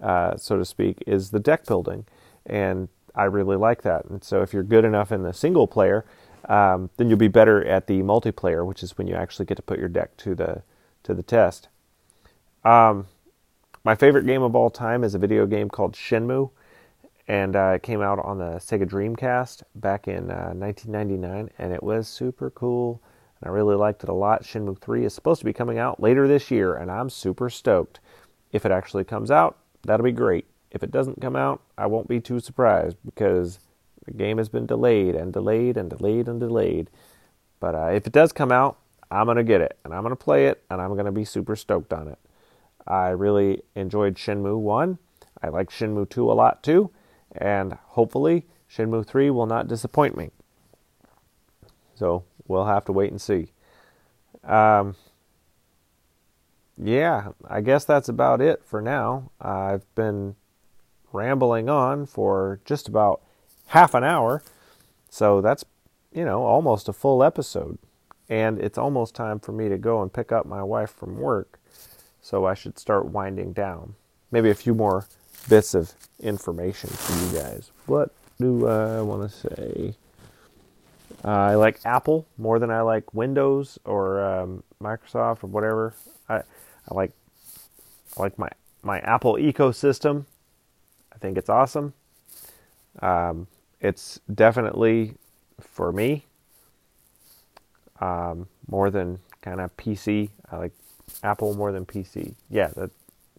uh, 0.00 0.36
so 0.36 0.56
to 0.56 0.64
speak, 0.64 1.02
is 1.06 1.32
the 1.32 1.40
deck 1.40 1.66
building. 1.66 2.06
And 2.46 2.88
I 3.14 3.24
really 3.24 3.56
like 3.56 3.82
that. 3.82 4.06
And 4.06 4.22
so, 4.22 4.42
if 4.42 4.54
you're 4.54 4.62
good 4.62 4.84
enough 4.84 5.10
in 5.12 5.22
the 5.22 5.32
single 5.34 5.66
player, 5.66 6.06
um, 6.48 6.90
then 6.96 7.08
you'll 7.08 7.18
be 7.18 7.28
better 7.28 7.64
at 7.64 7.86
the 7.86 8.02
multiplayer, 8.02 8.66
which 8.66 8.82
is 8.82 8.96
when 8.96 9.06
you 9.06 9.14
actually 9.14 9.46
get 9.46 9.56
to 9.56 9.62
put 9.62 9.78
your 9.78 9.88
deck 9.88 10.16
to 10.18 10.34
the 10.34 10.62
to 11.02 11.14
the 11.14 11.22
test. 11.22 11.68
Um, 12.64 13.06
my 13.84 13.94
favorite 13.94 14.26
game 14.26 14.42
of 14.42 14.54
all 14.54 14.70
time 14.70 15.02
is 15.04 15.14
a 15.14 15.18
video 15.18 15.46
game 15.46 15.70
called 15.70 15.94
Shenmue, 15.94 16.50
and 17.26 17.56
uh, 17.56 17.72
it 17.76 17.82
came 17.82 18.02
out 18.02 18.18
on 18.18 18.38
the 18.38 18.56
Sega 18.56 18.84
Dreamcast 18.84 19.62
back 19.76 20.08
in 20.08 20.30
uh, 20.30 20.52
1999, 20.52 21.50
and 21.58 21.72
it 21.72 21.82
was 21.82 22.06
super 22.06 22.50
cool. 22.50 23.02
And 23.40 23.48
I 23.48 23.52
really 23.52 23.76
liked 23.76 24.02
it 24.02 24.10
a 24.10 24.14
lot. 24.14 24.42
Shenmue 24.42 24.78
3 24.78 25.06
is 25.06 25.14
supposed 25.14 25.38
to 25.40 25.46
be 25.46 25.52
coming 25.54 25.78
out 25.78 26.00
later 26.00 26.28
this 26.28 26.50
year, 26.50 26.74
and 26.74 26.90
I'm 26.90 27.08
super 27.08 27.48
stoked. 27.48 28.00
If 28.52 28.66
it 28.66 28.72
actually 28.72 29.04
comes 29.04 29.30
out, 29.30 29.58
that'll 29.82 30.04
be 30.04 30.12
great. 30.12 30.46
If 30.70 30.82
it 30.82 30.90
doesn't 30.90 31.20
come 31.22 31.36
out, 31.36 31.62
I 31.78 31.86
won't 31.86 32.08
be 32.08 32.20
too 32.20 32.40
surprised 32.40 32.96
because 33.04 33.60
the 34.06 34.12
game 34.12 34.38
has 34.38 34.48
been 34.48 34.66
delayed 34.66 35.14
and 35.14 35.32
delayed 35.32 35.76
and 35.76 35.90
delayed 35.90 36.28
and 36.28 36.40
delayed. 36.40 36.90
But 37.58 37.74
uh, 37.74 37.90
if 37.92 38.06
it 38.06 38.12
does 38.12 38.32
come 38.32 38.52
out, 38.52 38.78
I'm 39.10 39.26
going 39.26 39.36
to 39.36 39.44
get 39.44 39.60
it 39.60 39.78
and 39.84 39.94
I'm 39.94 40.02
going 40.02 40.12
to 40.12 40.16
play 40.16 40.46
it 40.46 40.62
and 40.70 40.80
I'm 40.80 40.92
going 40.94 41.06
to 41.06 41.12
be 41.12 41.24
super 41.24 41.56
stoked 41.56 41.92
on 41.92 42.08
it. 42.08 42.18
I 42.86 43.08
really 43.08 43.62
enjoyed 43.74 44.16
Shenmue 44.16 44.58
1. 44.58 44.98
I 45.42 45.48
like 45.48 45.70
Shenmue 45.70 46.08
2 46.08 46.30
a 46.30 46.34
lot 46.34 46.62
too. 46.62 46.90
And 47.32 47.74
hopefully, 47.88 48.46
Shenmue 48.70 49.06
3 49.06 49.30
will 49.30 49.46
not 49.46 49.68
disappoint 49.68 50.16
me. 50.16 50.30
So 51.94 52.24
we'll 52.48 52.66
have 52.66 52.84
to 52.86 52.92
wait 52.92 53.10
and 53.10 53.20
see. 53.20 53.52
Um, 54.42 54.96
yeah, 56.82 57.32
I 57.46 57.60
guess 57.60 57.84
that's 57.84 58.08
about 58.08 58.40
it 58.40 58.62
for 58.64 58.80
now. 58.80 59.30
I've 59.40 59.92
been 59.94 60.36
rambling 61.12 61.68
on 61.68 62.06
for 62.06 62.60
just 62.64 62.88
about 62.88 63.20
half 63.70 63.94
an 63.94 64.04
hour. 64.04 64.42
So 65.08 65.40
that's, 65.40 65.64
you 66.12 66.24
know, 66.24 66.42
almost 66.42 66.88
a 66.88 66.92
full 66.92 67.22
episode. 67.22 67.78
And 68.28 68.60
it's 68.60 68.78
almost 68.78 69.14
time 69.14 69.40
for 69.40 69.52
me 69.52 69.68
to 69.68 69.78
go 69.78 70.02
and 70.02 70.12
pick 70.12 70.30
up 70.30 70.46
my 70.46 70.62
wife 70.62 70.90
from 70.90 71.18
work. 71.18 71.58
So 72.22 72.44
I 72.44 72.54
should 72.54 72.78
start 72.78 73.06
winding 73.06 73.52
down. 73.52 73.94
Maybe 74.30 74.50
a 74.50 74.54
few 74.54 74.74
more 74.74 75.06
bits 75.48 75.74
of 75.74 75.92
information 76.20 76.90
for 76.90 77.12
you 77.24 77.42
guys. 77.42 77.70
What 77.86 78.12
do 78.38 78.68
I 78.68 79.02
want 79.02 79.30
to 79.30 79.36
say? 79.36 79.94
Uh, 81.24 81.28
I 81.28 81.54
like 81.54 81.80
Apple 81.84 82.26
more 82.38 82.58
than 82.58 82.70
I 82.70 82.80
like 82.82 83.12
Windows 83.12 83.78
or 83.84 84.24
um, 84.24 84.62
Microsoft 84.82 85.44
or 85.44 85.48
whatever. 85.48 85.94
I 86.28 86.36
I 86.36 86.94
like 86.94 87.12
I 88.16 88.22
like 88.22 88.38
my 88.38 88.48
my 88.82 89.00
Apple 89.00 89.34
ecosystem. 89.34 90.24
I 91.12 91.18
think 91.18 91.36
it's 91.36 91.50
awesome. 91.50 91.92
Um, 93.00 93.48
it's 93.80 94.20
definitely 94.32 95.14
for 95.60 95.92
me 95.92 96.26
um, 98.00 98.48
more 98.68 98.90
than 98.90 99.18
kind 99.42 99.60
of 99.60 99.76
PC. 99.76 100.30
I 100.50 100.56
like 100.56 100.72
Apple 101.22 101.54
more 101.54 101.72
than 101.72 101.84
PC. 101.84 102.34
Yeah, 102.48 102.68
that 102.76 102.90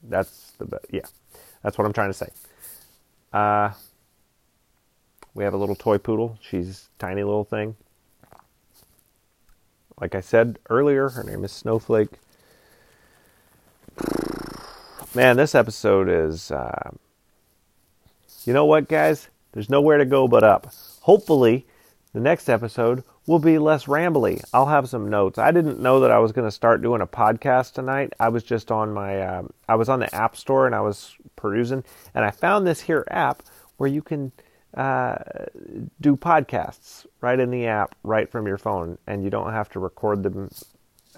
that's 0.04 0.54
the 0.58 0.80
yeah, 0.92 1.06
that's 1.64 1.78
what 1.78 1.86
I'm 1.86 1.94
trying 1.94 2.10
to 2.10 2.14
say. 2.14 2.30
Uh, 3.34 3.72
we 5.34 5.44
have 5.44 5.54
a 5.54 5.58
little 5.58 5.76
toy 5.76 5.98
poodle. 5.98 6.38
She's 6.42 6.90
tiny 7.00 7.24
little 7.24 7.46
thing. 7.46 7.76
Like 10.00 10.16
I 10.16 10.22
said 10.22 10.60
earlier, 10.70 11.10
her 11.10 11.24
name 11.24 11.44
is 11.44 11.52
Snowflake. 11.52 12.10
Man, 15.14 15.38
this 15.38 15.54
episode 15.54 16.10
is. 16.10 16.52
Uh, 16.52 16.92
you 18.46 18.54
know 18.54 18.66
what, 18.66 18.88
guys? 18.88 19.28
There's 19.52 19.70
nowhere 19.70 19.98
to 19.98 20.06
go 20.06 20.28
but 20.28 20.44
up. 20.44 20.74
Hopefully, 21.02 21.66
the 22.14 22.20
next 22.20 22.50
episode 22.50 23.04
will 23.26 23.40
be 23.40 23.58
less 23.58 23.86
rambly. 23.86 24.44
I'll 24.54 24.66
have 24.66 24.90
some 24.90 25.10
notes. 25.10 25.38
I 25.38 25.52
didn't 25.52 25.80
know 25.80 26.00
that 26.02 26.12
I 26.12 26.20
was 26.20 26.32
going 26.32 26.48
to 26.48 26.52
start 26.52 26.82
doing 26.82 27.02
a 27.02 27.08
podcast 27.08 27.74
tonight. 27.74 28.14
I 28.20 28.30
was 28.30 28.44
just 28.44 28.72
on 28.72 28.94
my, 28.94 29.22
um, 29.22 29.52
I 29.70 29.76
was 29.76 29.90
on 29.90 30.00
the 30.00 30.14
App 30.14 30.36
Store 30.36 30.66
and 30.66 30.76
I 30.76 30.82
was 30.82 31.16
perusing, 31.36 31.84
and 32.14 32.26
I 32.26 32.32
found 32.32 32.66
this 32.66 32.82
here 32.82 33.06
app 33.10 33.44
where 33.78 33.90
you 33.90 34.02
can 34.02 34.32
uh, 34.76 35.16
do 36.00 36.16
podcasts 36.16 37.06
right 37.22 37.40
in 37.40 37.52
the 37.52 37.68
app, 37.68 37.96
right 38.04 38.30
from 38.30 38.48
your 38.48 38.58
phone, 38.58 38.98
and 39.08 39.24
you 39.24 39.30
don't 39.30 39.52
have 39.52 39.70
to 39.70 39.80
record 39.80 40.24
them 40.24 40.50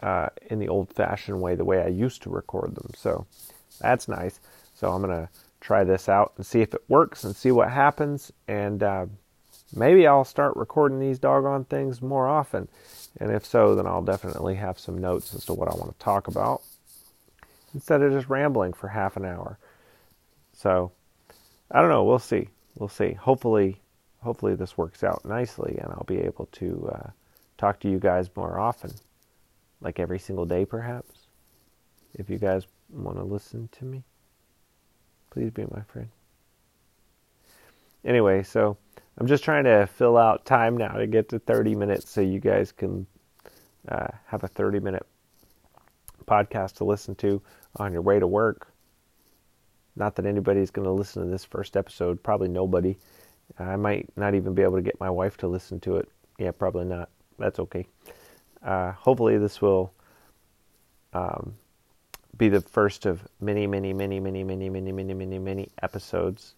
uh, 0.01 0.29
in 0.49 0.59
the 0.59 0.69
old-fashioned 0.69 1.39
way, 1.39 1.55
the 1.55 1.65
way 1.65 1.81
I 1.81 1.87
used 1.87 2.23
to 2.23 2.29
record 2.29 2.75
them. 2.75 2.91
So 2.95 3.25
that's 3.79 4.07
nice. 4.07 4.39
So 4.75 4.91
I'm 4.91 5.01
gonna 5.01 5.29
try 5.63 5.83
this 5.83 6.09
out 6.09 6.33
and 6.37 6.45
see 6.45 6.61
if 6.61 6.73
it 6.73 6.83
works 6.87 7.23
and 7.23 7.35
see 7.35 7.51
what 7.51 7.71
happens 7.71 8.31
and. 8.47 8.83
Uh, 8.83 9.05
maybe 9.75 10.07
I'll 10.07 10.25
start 10.25 10.55
recording 10.55 10.99
these 10.99 11.19
doggone 11.19 11.65
things 11.65 12.01
more 12.01 12.27
often. 12.27 12.67
And 13.19 13.31
if 13.31 13.45
so, 13.45 13.75
then 13.75 13.87
I'll 13.87 14.01
definitely 14.01 14.55
have 14.55 14.79
some 14.79 14.97
notes 14.97 15.33
as 15.33 15.45
to 15.45 15.53
what 15.53 15.67
I 15.67 15.75
want 15.75 15.97
to 15.97 16.03
talk 16.03 16.27
about 16.27 16.61
instead 17.73 18.01
of 18.01 18.11
just 18.11 18.29
rambling 18.29 18.73
for 18.73 18.87
half 18.87 19.17
an 19.17 19.25
hour. 19.25 19.57
So, 20.53 20.91
I 21.71 21.81
don't 21.81 21.89
know. 21.89 22.03
We'll 22.03 22.19
see. 22.19 22.49
We'll 22.75 22.89
see. 22.89 23.13
Hopefully, 23.13 23.81
hopefully 24.21 24.55
this 24.55 24.77
works 24.77 25.03
out 25.03 25.25
nicely, 25.25 25.77
and 25.79 25.91
I'll 25.91 26.05
be 26.07 26.19
able 26.19 26.47
to 26.53 26.91
uh, 26.93 27.09
talk 27.57 27.79
to 27.81 27.89
you 27.89 27.99
guys 27.99 28.29
more 28.35 28.59
often, 28.59 28.91
like 29.81 29.99
every 29.99 30.19
single 30.19 30.45
day, 30.45 30.65
perhaps. 30.65 31.27
If 32.13 32.29
you 32.29 32.37
guys 32.37 32.67
want 32.91 33.17
to 33.17 33.23
listen 33.23 33.69
to 33.79 33.85
me, 33.85 34.03
please 35.33 35.49
be 35.49 35.65
my 35.71 35.81
friend. 35.87 36.09
Anyway, 38.05 38.43
so 38.43 38.77
I'm 39.17 39.25
just 39.25 39.43
trying 39.43 39.63
to 39.63 39.87
fill 39.87 40.15
out 40.15 40.45
time 40.45 40.77
now 40.77 40.93
to 40.93 41.07
get 41.07 41.29
to 41.29 41.39
30 41.39 41.73
minutes 41.73 42.11
so 42.11 42.21
you 42.21 42.39
guys 42.39 42.71
can 42.71 43.07
uh, 43.87 44.07
have 44.27 44.43
a 44.43 44.47
30 44.47 44.79
minute 44.79 45.05
podcast 46.27 46.75
to 46.75 46.83
listen 46.83 47.15
to 47.15 47.41
on 47.77 47.91
your 47.91 48.03
way 48.03 48.19
to 48.19 48.27
work. 48.27 48.67
Not 49.95 50.15
that 50.15 50.25
anybody's 50.27 50.69
going 50.69 50.85
to 50.85 50.91
listen 50.91 51.23
to 51.23 51.29
this 51.29 51.45
first 51.45 51.75
episode, 51.75 52.21
probably 52.21 52.47
nobody. 52.47 52.95
I 53.57 53.75
might 53.75 54.09
not 54.15 54.35
even 54.35 54.53
be 54.53 54.61
able 54.61 54.75
to 54.75 54.81
get 54.81 54.99
my 54.99 55.09
wife 55.09 55.37
to 55.37 55.47
listen 55.47 55.79
to 55.81 55.97
it. 55.97 56.09
Yeah, 56.37 56.51
probably 56.51 56.85
not. 56.85 57.09
That's 57.39 57.59
okay. 57.59 57.87
Uh, 58.63 58.91
hopefully, 58.93 59.37
this 59.37 59.61
will 59.61 59.93
um, 61.13 61.55
be 62.37 62.49
the 62.49 62.61
first 62.61 63.05
of 63.05 63.27
many, 63.39 63.67
many, 63.67 63.93
many, 63.93 64.19
many, 64.19 64.43
many, 64.43 64.69
many, 64.69 64.91
many, 64.91 65.13
many, 65.13 65.39
many 65.39 65.69
episodes. 65.81 66.53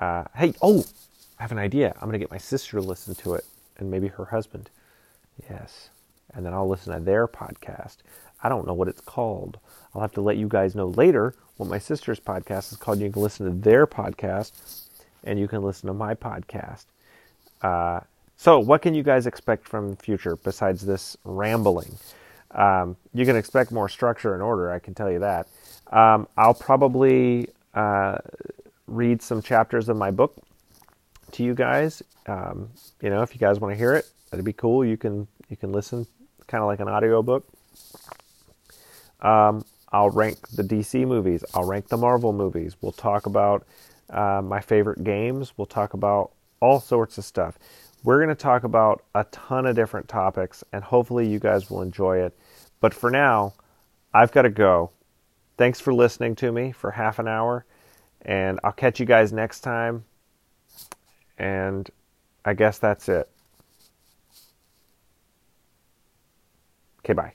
Uh, 0.00 0.24
hey, 0.34 0.54
oh, 0.62 0.84
I 1.38 1.42
have 1.42 1.52
an 1.52 1.58
idea. 1.58 1.92
I'm 1.96 2.08
going 2.08 2.12
to 2.14 2.18
get 2.18 2.30
my 2.30 2.38
sister 2.38 2.78
to 2.78 2.82
listen 2.82 3.14
to 3.16 3.34
it 3.34 3.44
and 3.78 3.90
maybe 3.90 4.08
her 4.08 4.26
husband. 4.26 4.70
Yes. 5.50 5.90
And 6.32 6.44
then 6.44 6.54
I'll 6.54 6.68
listen 6.68 6.92
to 6.92 7.00
their 7.00 7.28
podcast. 7.28 7.98
I 8.42 8.48
don't 8.48 8.66
know 8.66 8.74
what 8.74 8.88
it's 8.88 9.00
called. 9.00 9.58
I'll 9.94 10.02
have 10.02 10.12
to 10.12 10.20
let 10.20 10.36
you 10.36 10.48
guys 10.48 10.74
know 10.74 10.88
later 10.88 11.34
what 11.56 11.68
my 11.68 11.78
sister's 11.78 12.20
podcast 12.20 12.72
is 12.72 12.78
called. 12.78 13.00
You 13.00 13.10
can 13.10 13.22
listen 13.22 13.46
to 13.46 13.52
their 13.52 13.86
podcast 13.86 14.52
and 15.22 15.38
you 15.38 15.48
can 15.48 15.62
listen 15.62 15.86
to 15.86 15.94
my 15.94 16.14
podcast. 16.14 16.84
Uh, 17.62 18.00
so, 18.36 18.58
what 18.58 18.82
can 18.82 18.94
you 18.94 19.02
guys 19.02 19.26
expect 19.26 19.66
from 19.66 19.96
future 19.96 20.36
besides 20.36 20.84
this 20.84 21.16
rambling? 21.24 21.96
Um, 22.54 22.96
you 23.12 23.26
can 23.26 23.36
expect 23.36 23.72
more 23.72 23.88
structure 23.88 24.34
and 24.34 24.42
order, 24.42 24.70
I 24.70 24.78
can 24.78 24.94
tell 24.94 25.10
you 25.10 25.18
that. 25.20 25.48
Um, 25.92 26.28
I'll 26.36 26.54
probably 26.54 27.48
uh, 27.74 28.18
read 28.86 29.22
some 29.22 29.42
chapters 29.42 29.88
of 29.88 29.96
my 29.96 30.10
book 30.10 30.36
to 31.32 31.42
you 31.42 31.54
guys. 31.54 32.02
Um, 32.26 32.70
you 33.00 33.10
know, 33.10 33.22
if 33.22 33.34
you 33.34 33.40
guys 33.40 33.60
want 33.60 33.72
to 33.72 33.78
hear 33.78 33.94
it, 33.94 34.08
that'd 34.30 34.44
be 34.44 34.52
cool. 34.52 34.84
You 34.84 34.96
can 34.96 35.26
you 35.48 35.56
can 35.56 35.72
listen, 35.72 36.06
kind 36.46 36.62
of 36.62 36.68
like 36.68 36.80
an 36.80 36.88
audio 36.88 37.22
book. 37.22 37.46
Um, 39.20 39.64
I'll 39.92 40.10
rank 40.10 40.48
the 40.48 40.62
DC 40.62 41.06
movies. 41.06 41.44
I'll 41.54 41.64
rank 41.64 41.88
the 41.88 41.96
Marvel 41.96 42.32
movies. 42.32 42.76
We'll 42.80 42.92
talk 42.92 43.26
about 43.26 43.66
uh, 44.10 44.42
my 44.44 44.60
favorite 44.60 45.04
games. 45.04 45.52
We'll 45.56 45.66
talk 45.66 45.94
about 45.94 46.32
all 46.60 46.80
sorts 46.80 47.18
of 47.18 47.24
stuff. 47.24 47.58
We're 48.02 48.18
going 48.18 48.34
to 48.34 48.34
talk 48.34 48.64
about 48.64 49.02
a 49.14 49.24
ton 49.24 49.66
of 49.66 49.76
different 49.76 50.08
topics, 50.08 50.62
and 50.72 50.84
hopefully, 50.84 51.26
you 51.26 51.38
guys 51.38 51.70
will 51.70 51.80
enjoy 51.80 52.18
it. 52.18 52.36
But 52.84 52.92
for 52.92 53.10
now, 53.10 53.54
I've 54.12 54.30
got 54.30 54.42
to 54.42 54.50
go. 54.50 54.90
Thanks 55.56 55.80
for 55.80 55.94
listening 55.94 56.34
to 56.34 56.52
me 56.52 56.70
for 56.70 56.90
half 56.90 57.18
an 57.18 57.26
hour, 57.26 57.64
and 58.20 58.60
I'll 58.62 58.72
catch 58.72 59.00
you 59.00 59.06
guys 59.06 59.32
next 59.32 59.60
time. 59.60 60.04
And 61.38 61.88
I 62.44 62.52
guess 62.52 62.76
that's 62.78 63.08
it. 63.08 63.26
Okay, 66.98 67.14
bye. 67.14 67.32